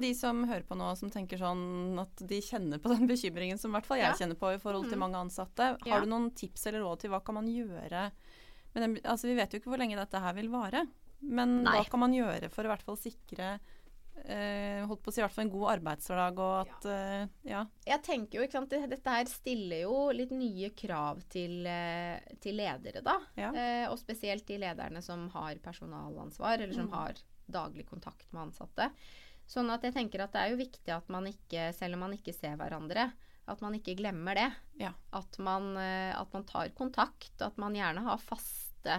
de 0.00 0.14
som 0.14 0.44
hører 0.44 0.64
på 0.66 0.76
nå, 0.76 0.96
som 0.96 1.08
tenker 1.10 1.38
sånn 1.38 1.98
at 2.02 2.16
de 2.26 2.40
kjenner 2.40 2.78
på 2.82 2.88
den 2.94 3.06
bekymringen 3.06 3.58
som 3.58 3.70
i 3.70 3.78
hvert 3.78 3.86
fall 3.86 3.98
jeg 3.98 4.10
Ja. 4.10 4.14
kjenner 4.26 4.34
på 4.36 4.54
i 4.54 4.58
forhold 4.58 4.88
til 4.90 4.98
Mhm. 4.98 5.04
mange 5.06 5.16
ansatte, 5.22 5.78
har 5.78 5.78
Ja. 5.86 6.00
du 6.00 6.06
noen 6.06 6.30
tips 6.34 6.66
eller 6.66 6.80
råd 6.82 6.98
til 7.00 7.10
hva 7.10 7.22
kan 7.24 7.34
man 7.34 7.46
gjøre? 7.46 8.10
den, 8.74 8.96
altså 9.04 9.22
Vi 9.24 9.34
vet 9.36 9.50
jo 9.52 9.58
ikke 9.58 9.70
hvor 9.72 9.78
lenge 9.78 9.96
dette 9.96 10.20
her 10.20 10.34
vil 10.34 10.48
vare, 10.50 10.86
men 11.22 11.62
Nei. 11.64 11.72
hva 11.78 11.88
kan 11.90 12.00
man 12.00 12.12
gjøre 12.12 12.50
for 12.50 12.62
å 12.62 12.66
i 12.66 12.68
hvert 12.76 12.82
fall 12.82 12.96
sikre 12.96 13.58
eh, 14.24 14.84
holdt 14.88 15.02
på 15.04 15.08
å 15.08 15.12
si 15.12 15.20
i 15.20 15.24
hvert 15.24 15.32
fall 15.32 15.44
en 15.44 15.50
god 15.52 15.78
arbeidshverdag 15.78 16.38
og 16.40 16.68
at 16.68 16.86
eh, 16.88 17.26
ja. 17.44 17.64
Jeg 17.86 18.02
tenker 18.02 18.38
jo, 18.40 18.44
ikke 18.46 18.52
sant, 18.52 18.70
Dette 18.70 19.04
her 19.12 19.24
stiller 19.26 19.82
jo 19.84 20.10
litt 20.16 20.30
nye 20.32 20.70
krav 20.70 21.20
til, 21.28 21.66
eh, 21.66 22.20
til 22.40 22.56
ledere, 22.56 23.02
da. 23.04 23.18
Ja. 23.36 23.50
Eh, 23.52 23.86
og 23.90 23.98
spesielt 24.00 24.46
de 24.48 24.58
lederne 24.58 25.02
som 25.04 25.28
har 25.30 25.54
personalansvar, 25.56 26.60
eller 26.60 26.72
som 26.74 26.88
Mm. 26.88 26.92
har 26.92 27.14
daglig 27.48 27.86
kontakt 27.86 28.32
med 28.32 28.48
ansatte. 28.50 28.90
Sånn 29.46 29.70
at 29.70 29.84
jeg 29.86 29.94
tenker 29.94 30.24
at 30.24 30.34
det 30.34 30.42
er 30.42 30.52
jo 30.52 30.60
viktig 30.60 30.92
at 30.94 31.10
man 31.12 31.28
ikke, 31.30 31.70
selv 31.76 31.96
om 31.98 32.06
man 32.08 32.16
ikke 32.16 32.34
ser 32.34 32.56
hverandre, 32.58 33.10
at 33.46 33.60
man 33.62 33.76
ikke 33.78 33.94
glemmer 33.98 34.34
det. 34.34 34.48
Ja. 34.80 34.92
At, 35.14 35.38
man, 35.38 35.76
eh, 35.78 36.10
at 36.18 36.32
man 36.34 36.46
tar 36.48 36.72
kontakt, 36.74 37.36
at 37.42 37.58
man 37.62 37.76
gjerne 37.78 38.02
har 38.08 38.22
faste 38.22 38.96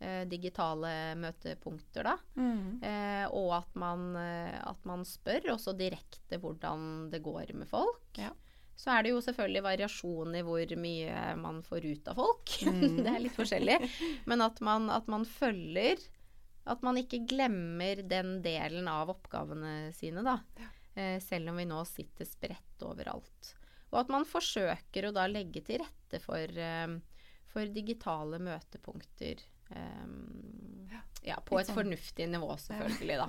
eh, 0.00 0.26
digitale 0.28 1.14
møtepunkter, 1.16 2.10
da. 2.10 2.18
Mm. 2.36 2.82
Eh, 2.84 3.24
og 3.32 3.54
at 3.62 3.80
man, 3.80 4.10
eh, 4.20 4.58
at 4.60 4.84
man 4.88 5.06
spør 5.08 5.54
også 5.54 5.72
direkte 5.78 6.40
hvordan 6.42 7.08
det 7.12 7.22
går 7.24 7.54
med 7.56 7.70
folk. 7.70 8.04
Ja. 8.20 8.34
Så 8.78 8.92
er 8.94 9.02
det 9.02 9.10
jo 9.10 9.22
selvfølgelig 9.24 9.64
variasjon 9.64 10.36
i 10.38 10.44
hvor 10.46 10.76
mye 10.78 11.22
man 11.40 11.64
får 11.66 11.88
ut 11.88 12.12
av 12.12 12.20
folk. 12.20 12.58
Mm. 12.68 13.00
det 13.00 13.10
er 13.10 13.24
litt 13.24 13.34
forskjellig. 13.34 13.78
Men 14.28 14.44
at 14.44 14.60
man, 14.60 14.86
at 14.92 15.08
man 15.10 15.24
følger 15.26 15.98
At 16.68 16.82
man 16.84 16.98
ikke 17.00 17.22
glemmer 17.28 18.02
den 18.08 18.38
delen 18.44 18.88
av 18.92 19.08
oppgavene 19.14 19.92
sine, 19.96 20.22
da. 20.26 20.38
Eh, 20.98 21.18
selv 21.22 21.48
om 21.52 21.56
vi 21.60 21.64
nå 21.70 21.78
sitter 21.88 22.26
spredt 22.28 22.82
overalt. 22.84 23.54
Og 23.92 24.00
at 24.02 24.10
man 24.12 24.26
forsøker 24.28 25.08
å 25.08 25.12
da 25.16 25.24
legge 25.30 25.62
til 25.64 25.80
rette 25.80 26.20
for, 26.20 26.44
eh, 26.60 26.98
for 27.48 27.66
digitale 27.72 28.38
møtepunkter. 28.42 29.40
eh, 29.70 30.06
ja, 31.28 31.36
på 31.44 31.58
et 31.60 31.66
sånn- 31.68 31.76
fornuftig 31.76 32.28
nivå, 32.28 32.54
selvfølgelig, 32.56 33.16
da. 33.18 33.28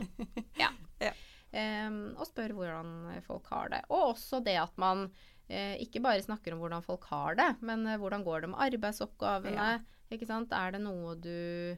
Ja. 0.63 0.69
Ja. 0.99 1.11
Em, 1.51 2.15
og 2.15 2.27
spør 2.29 2.53
hvordan 2.53 3.21
folk 3.25 3.47
har 3.49 3.69
det. 3.73 3.79
Og 3.89 4.13
også 4.15 4.43
det 4.45 4.57
at 4.61 4.75
man 4.77 5.07
eh, 5.49 5.75
ikke 5.81 6.01
bare 6.05 6.21
snakker 6.21 6.53
om 6.53 6.59
hvordan 6.61 6.83
folk 6.85 7.07
har 7.09 7.35
det, 7.39 7.47
men 7.65 7.87
eh, 7.87 7.97
hvordan 7.97 8.23
går 8.23 8.41
det 8.45 8.49
med 8.51 8.59
arbeidsoppgavene. 8.67 9.55
Ja. 9.55 9.79
Er 10.11 10.71
det 10.71 10.81
noe 10.81 11.15
du, 11.15 11.77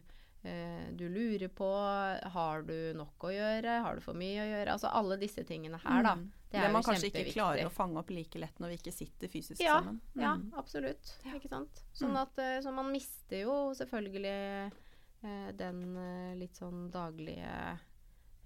du 0.98 1.04
lurer 1.10 1.48
på? 1.54 1.68
Har 2.34 2.64
du 2.66 2.94
nok 2.98 3.26
å 3.28 3.30
gjøre? 3.34 3.76
Har 3.86 3.96
du 3.96 4.02
for 4.02 4.18
mye 4.18 4.42
å 4.42 4.48
gjøre? 4.50 4.74
Altså 4.74 4.90
alle 4.92 5.18
disse 5.22 5.44
tingene 5.46 5.78
her, 5.84 6.02
da. 6.04 6.16
Mm. 6.18 6.32
Det 6.52 6.58
Det, 6.58 6.64
er 6.66 6.72
man 6.74 6.84
kanskje 6.84 7.08
ikke 7.12 7.32
klarer 7.34 7.66
å 7.68 7.72
fange 7.72 7.98
opp 8.02 8.10
like 8.12 8.40
lett 8.42 8.58
når 8.60 8.74
vi 8.74 8.78
ikke 8.82 8.92
sitter 8.96 9.28
fysisk 9.32 9.62
Ja, 9.62 9.78
sammen. 9.80 10.02
Ja, 10.16 10.34
Mm. 10.36 10.52
absolutt. 10.58 11.14
Ja. 11.26 11.36
Ikke 11.38 11.48
sant? 11.50 11.84
Sånn 11.94 12.12
Mm. 12.12 12.22
at, 12.22 12.40
eh, 12.40 12.60
så 12.62 12.74
man 12.74 12.92
mister 12.92 13.38
jo 13.42 13.72
selvfølgelig 13.78 14.72
eh, 15.24 15.52
den 15.54 15.96
eh, 15.98 16.36
litt 16.36 16.56
sånn 16.58 16.90
daglige 16.92 17.80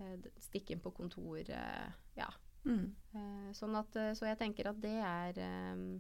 eh, 0.02 0.18
stikken 0.40 0.82
på 0.82 0.92
kontor, 0.94 1.40
eh, 1.50 1.90
ja. 2.18 2.28
Mm. 2.66 2.92
Eh, 3.16 3.52
sånn 3.54 3.76
at, 3.80 3.96
eh, 3.96 4.12
så 4.14 4.26
jeg 4.28 4.38
tenker 4.38 4.68
at 4.68 4.82
det 4.82 5.00
er 5.02 5.40
eh, 5.40 6.00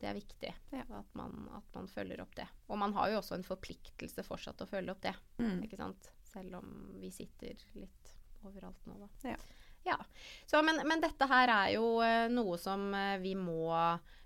det 0.00 0.08
er 0.10 0.16
viktig 0.18 0.52
Ja. 0.74 0.84
at, 0.98 1.14
man, 1.16 1.48
at 1.56 1.74
man 1.74 1.88
følger 1.88 2.20
opp 2.20 2.34
det. 2.36 2.46
Og 2.68 2.78
man 2.78 2.92
har 2.96 3.10
jo 3.12 3.20
også 3.20 3.38
en 3.38 3.46
forpliktelse 3.46 4.24
fortsatt 4.26 4.60
å 4.60 4.68
følge 4.68 4.92
opp 4.92 5.04
det. 5.06 5.14
Mm. 5.40 5.62
Ikke 5.64 5.80
sant? 5.80 6.10
Selv 6.28 6.58
om 6.60 6.74
vi 7.00 7.10
sitter 7.14 7.56
litt 7.78 8.12
overalt 8.46 8.84
nå, 8.86 8.98
da. 9.00 9.32
Ja. 9.32 9.38
Ja. 9.86 9.96
Så, 10.46 10.62
men, 10.66 10.80
men 10.88 11.00
dette 11.00 11.28
her 11.30 11.50
er 11.52 11.72
jo 11.76 12.00
eh, 12.02 12.26
noe 12.32 12.58
som 12.58 12.88
eh, 12.94 13.16
vi 13.22 13.36
må 13.38 13.70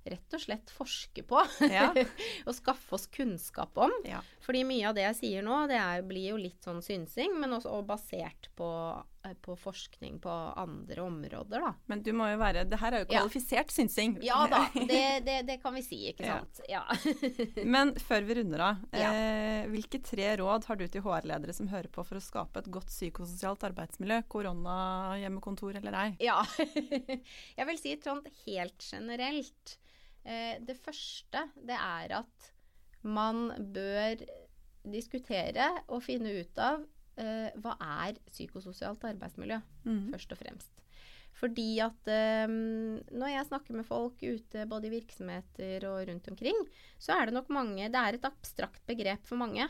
rett 0.08 0.32
og 0.34 0.40
slett 0.40 0.70
forske 0.72 1.22
på. 1.28 1.42
Ja. 1.68 1.90
og 2.48 2.54
skaffe 2.56 2.96
oss 2.96 3.04
kunnskap 3.12 3.76
om. 3.78 3.92
Ja. 4.08 4.22
Fordi 4.40 4.64
mye 4.64 4.88
av 4.88 4.96
det 4.96 5.04
jeg 5.04 5.18
sier 5.20 5.44
nå, 5.44 5.66
det 5.68 5.76
er, 5.76 6.00
blir 6.08 6.32
jo 6.32 6.40
litt 6.40 6.64
sånn 6.64 6.80
synsing, 6.84 7.36
men 7.40 7.52
også 7.58 7.74
og 7.76 7.84
basert 7.92 8.48
på, 8.56 8.70
på 9.44 9.52
forskning 9.60 10.14
på 10.24 10.32
andre 10.56 11.02
områder, 11.04 11.60
da. 11.60 11.74
Men 11.92 12.00
du 12.02 12.08
må 12.16 12.24
jo 12.30 12.38
være 12.40 12.62
Det 12.64 12.78
her 12.80 12.92
er 12.96 13.02
jo 13.02 13.06
Ja. 13.12 13.20
kvalifisert 13.20 13.70
synsing. 13.70 14.14
Ja 14.24 14.46
da, 14.48 14.62
det, 14.90 15.00
det, 15.26 15.34
det 15.46 15.56
kan 15.62 15.74
vi 15.76 15.82
si, 15.84 15.98
ikke 16.12 16.24
sant. 16.24 16.60
Ja. 16.70 16.82
Men 17.76 17.92
før 18.00 18.24
vi 18.24 18.38
runder 18.40 18.64
av, 18.64 18.80
eh, 18.96 19.66
hvilke 19.68 20.00
tre 20.02 20.30
råd 20.40 20.64
har 20.70 20.76
du 20.80 20.86
til 20.88 21.04
HR-ledere 21.04 21.52
som 21.56 21.68
hører 21.68 21.90
på 21.92 22.04
for 22.08 22.16
å 22.16 22.24
skape 22.24 22.62
et 22.62 22.70
godt 22.72 22.88
psykososialt 22.88 23.66
arbeidsmiljø? 23.68 24.22
Korona, 24.32 24.78
hjemmekontor 25.20 25.76
eller 25.82 25.98
ei? 26.00 26.08
Ja. 26.24 26.38
Jeg 27.58 27.66
vil 27.68 27.78
si 27.82 27.96
sånn 28.00 28.22
helt 28.46 28.80
generelt. 28.88 29.76
Eh, 30.24 30.56
det 30.64 30.78
første, 30.80 31.44
det 31.60 31.76
er 31.76 32.16
at 32.22 32.50
man 33.04 33.50
bør 33.72 34.24
diskutere 34.88 35.66
og 35.92 36.02
finne 36.04 36.32
ut 36.40 36.58
av 36.60 36.82
eh, 37.20 37.50
hva 37.60 37.76
er 38.04 38.18
psykososialt 38.30 39.04
arbeidsmiljø, 39.12 39.60
Mm. 39.86 40.10
først 40.12 40.32
og 40.34 40.38
fremst. 40.40 40.72
Fordi 41.40 41.78
at 41.80 42.08
eh, 42.10 42.46
når 42.50 43.30
jeg 43.32 43.46
snakker 43.48 43.76
med 43.78 43.86
folk 43.86 44.18
ute 44.20 44.66
både 44.68 44.88
i 44.90 44.94
virksomheter 44.96 45.86
og 45.88 46.02
rundt 46.08 46.26
omkring, 46.32 46.58
så 46.98 47.14
er 47.16 47.26
det 47.30 47.34
nok 47.36 47.48
mange 47.54 47.86
Det 47.88 48.00
er 48.00 48.18
et 48.18 48.26
abstrakt 48.28 48.82
begrep 48.86 49.22
for 49.24 49.36
mange. 49.40 49.68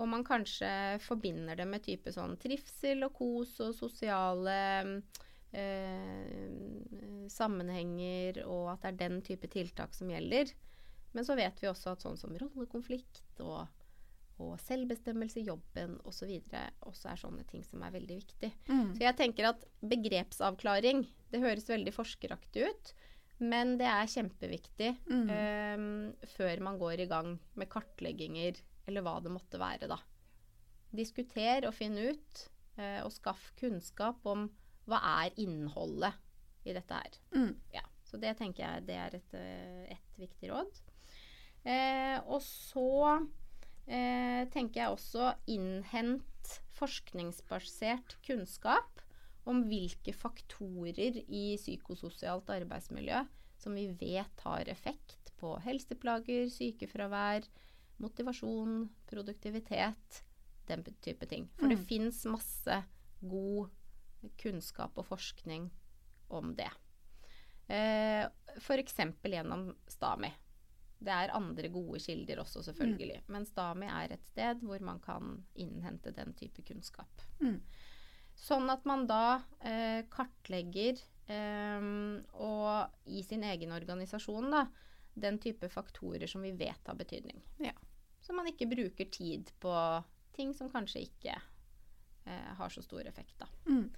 Og 0.00 0.08
man 0.08 0.24
kanskje 0.24 0.98
forbinder 1.04 1.54
det 1.54 1.66
med 1.68 1.82
type 1.84 2.10
sånn 2.10 2.38
trivsel 2.40 3.04
og 3.04 3.12
kos 3.18 3.58
og 3.60 3.74
sosiale 3.76 5.02
eh, 5.52 7.28
sammenhenger, 7.28 8.42
og 8.48 8.72
at 8.72 8.82
det 8.82 8.90
er 8.92 9.00
den 9.08 9.20
type 9.26 9.48
tiltak 9.52 9.94
som 9.94 10.10
gjelder. 10.10 10.50
Men 11.12 11.26
så 11.28 11.36
vet 11.36 11.60
vi 11.60 11.68
også 11.68 11.92
at 11.92 12.02
sånn 12.04 12.16
som 12.18 12.32
rollekonflikt 12.40 13.42
og, 13.44 13.66
og 14.40 14.56
selvbestemmelse 14.60 15.40
i 15.42 15.46
jobben 15.46 15.98
osv. 16.04 16.22
Så 16.22 16.26
videre, 16.30 16.70
også 16.88 17.10
er 17.12 17.20
sånne 17.20 17.44
ting 17.50 17.62
som 17.64 17.82
er 17.82 17.92
veldig 17.94 18.16
viktig. 18.20 18.52
Mm. 18.68 18.94
Så 18.96 19.02
jeg 19.04 19.16
tenker 19.18 19.48
at 19.50 19.64
begrepsavklaring, 19.82 21.04
det 21.32 21.40
høres 21.42 21.68
veldig 21.68 21.92
forskeraktig 21.94 22.64
ut, 22.68 22.92
men 23.42 23.76
det 23.80 23.86
er 23.90 24.06
kjempeviktig 24.06 24.90
Mm. 25.10 25.30
eh, 25.30 26.26
før 26.36 26.60
man 26.62 26.78
går 26.78 27.00
i 27.00 27.06
gang 27.10 27.38
med 27.56 27.68
kartlegginger, 27.68 28.60
eller 28.86 29.02
hva 29.02 29.20
det 29.22 29.32
måtte 29.32 29.58
være, 29.58 29.88
da. 29.88 29.98
Diskuter 30.92 31.66
og 31.66 31.74
finn 31.74 31.96
ut, 31.98 32.48
eh, 32.78 33.00
og 33.04 33.12
skaff 33.12 33.52
kunnskap 33.56 34.24
om 34.26 34.50
hva 34.86 34.98
er 35.24 35.30
innholdet 35.40 36.14
i 36.66 36.72
dette 36.76 36.92
her. 36.94 37.18
Mm. 37.34 37.54
Ja, 37.74 37.82
så 38.04 38.18
det 38.20 38.36
tenker 38.38 38.62
jeg 38.66 38.86
det 38.86 38.96
er 38.98 39.14
et, 39.16 39.34
eh, 39.34 39.92
et 39.96 40.18
viktig 40.18 40.50
råd. 40.50 40.80
Eh, 41.64 42.18
og 42.26 42.40
så 42.42 43.26
eh, 43.86 44.44
tenker 44.52 44.80
jeg 44.82 44.90
også 44.96 45.34
innhent 45.46 46.60
forskningsbasert 46.78 48.16
kunnskap 48.26 49.00
om 49.48 49.64
hvilke 49.66 50.14
faktorer 50.14 51.22
i 51.26 51.56
psykososialt 51.58 52.50
arbeidsmiljø 52.54 53.24
som 53.62 53.74
vi 53.78 53.88
vet 53.98 54.40
har 54.44 54.68
effekt 54.70 55.32
på 55.38 55.56
helseplager, 55.62 56.48
sykefravær, 56.50 57.46
motivasjon, 58.02 58.88
produktivitet, 59.10 60.22
den 60.66 60.82
type 61.02 61.26
ting. 61.30 61.48
For 61.58 61.68
det 61.68 61.78
Mm. 61.78 61.86
fins 61.86 62.24
masse 62.26 62.84
god 63.22 63.70
kunnskap 64.38 64.98
og 64.98 65.06
forskning 65.06 65.70
om 66.30 66.54
det. 66.54 66.70
Eh, 67.68 68.26
F.eks. 68.58 68.94
gjennom 69.22 69.74
STAMI. 69.88 70.32
Det 71.02 71.14
er 71.14 71.34
andre 71.34 71.70
gode 71.72 72.00
kilder 72.02 72.42
også, 72.42 72.62
selvfølgelig. 72.68 73.22
Men 73.32 73.46
STAMI 73.48 73.88
er 73.90 74.14
et 74.14 74.26
sted 74.30 74.62
hvor 74.66 74.82
man 74.84 75.00
kan 75.02 75.40
innhente 75.58 76.12
den 76.14 76.34
type 76.38 76.64
kunnskap. 76.66 77.24
Mm. 77.42 77.58
Sånn 78.38 78.70
at 78.72 78.86
man 78.88 79.04
da 79.10 79.42
eh, 79.60 80.04
kartlegger 80.12 81.00
eh, 81.30 81.88
og 82.32 83.10
i 83.10 83.24
sin 83.26 83.44
egen 83.46 83.74
organisasjon 83.74 84.50
da, 84.54 84.66
den 85.12 85.38
type 85.42 85.68
faktorer 85.68 86.30
som 86.30 86.44
vi 86.44 86.54
vet 86.56 86.88
har 86.88 86.96
betydning. 86.96 87.42
Ja. 87.60 87.74
Så 88.22 88.32
man 88.32 88.48
ikke 88.48 88.70
bruker 88.70 89.10
tid 89.12 89.50
på 89.60 89.74
ting 90.32 90.54
som 90.56 90.70
kanskje 90.72 91.04
ikke 91.08 91.34
eh, 91.34 92.50
har 92.56 92.72
så 92.72 92.82
stor 92.84 93.04
effekt. 93.08 93.34
Da. 93.42 93.50
Mm. 93.68 93.90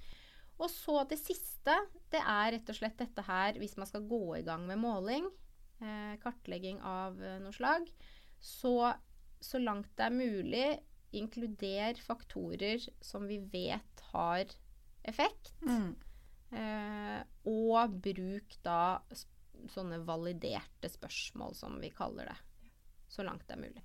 Og 0.62 0.70
så 0.70 1.02
det 1.10 1.18
siste, 1.18 1.74
det 2.12 2.20
er 2.20 2.52
rett 2.54 2.70
og 2.70 2.78
slett 2.78 2.98
dette 2.98 3.24
her 3.26 3.58
hvis 3.60 3.76
man 3.78 3.90
skal 3.90 4.06
gå 4.08 4.22
i 4.38 4.44
gang 4.46 4.66
med 4.68 4.80
måling, 4.82 5.28
eh, 5.80 6.14
kartlegging 6.22 6.80
av 6.84 7.18
eh, 7.22 7.40
noe 7.42 7.54
slag, 7.54 7.90
så 8.40 8.94
så 9.44 9.60
langt 9.60 9.90
det 9.98 10.06
er 10.06 10.14
mulig, 10.14 10.66
inkluder 11.14 12.00
faktorer 12.00 12.80
som 13.04 13.26
vi 13.28 13.38
vet 13.52 14.04
har 14.12 14.48
effekt. 15.04 15.52
Mm. 15.68 15.92
Eh, 16.54 17.20
og 17.50 17.98
bruk 18.02 18.56
da 18.64 19.02
sånne 19.70 20.00
validerte 20.06 20.88
spørsmål, 20.90 21.54
som 21.58 21.76
vi 21.82 21.92
kaller 21.94 22.32
det. 22.32 22.38
Så 23.08 23.26
langt 23.26 23.44
det 23.48 23.58
er 23.58 23.62
mulig. 23.62 23.84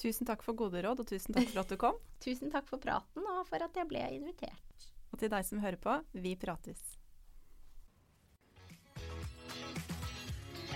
Tusen 0.00 0.28
takk 0.28 0.44
for 0.46 0.56
gode 0.56 0.80
råd, 0.80 1.02
og 1.02 1.10
tusen 1.10 1.36
takk 1.36 1.50
for 1.50 1.64
at 1.64 1.74
du 1.74 1.76
kom. 1.80 1.98
Tusen 2.24 2.52
takk 2.52 2.70
for 2.70 2.80
praten, 2.80 3.26
og 3.26 3.42
for 3.50 3.66
at 3.66 3.76
jeg 3.76 3.88
ble 3.90 4.06
invitert. 4.14 4.88
Og 5.10 5.20
til 5.20 5.32
deg 5.32 5.44
som 5.44 5.60
hører 5.60 5.80
på, 5.80 5.98
vi 6.14 6.36
prates. 6.40 6.99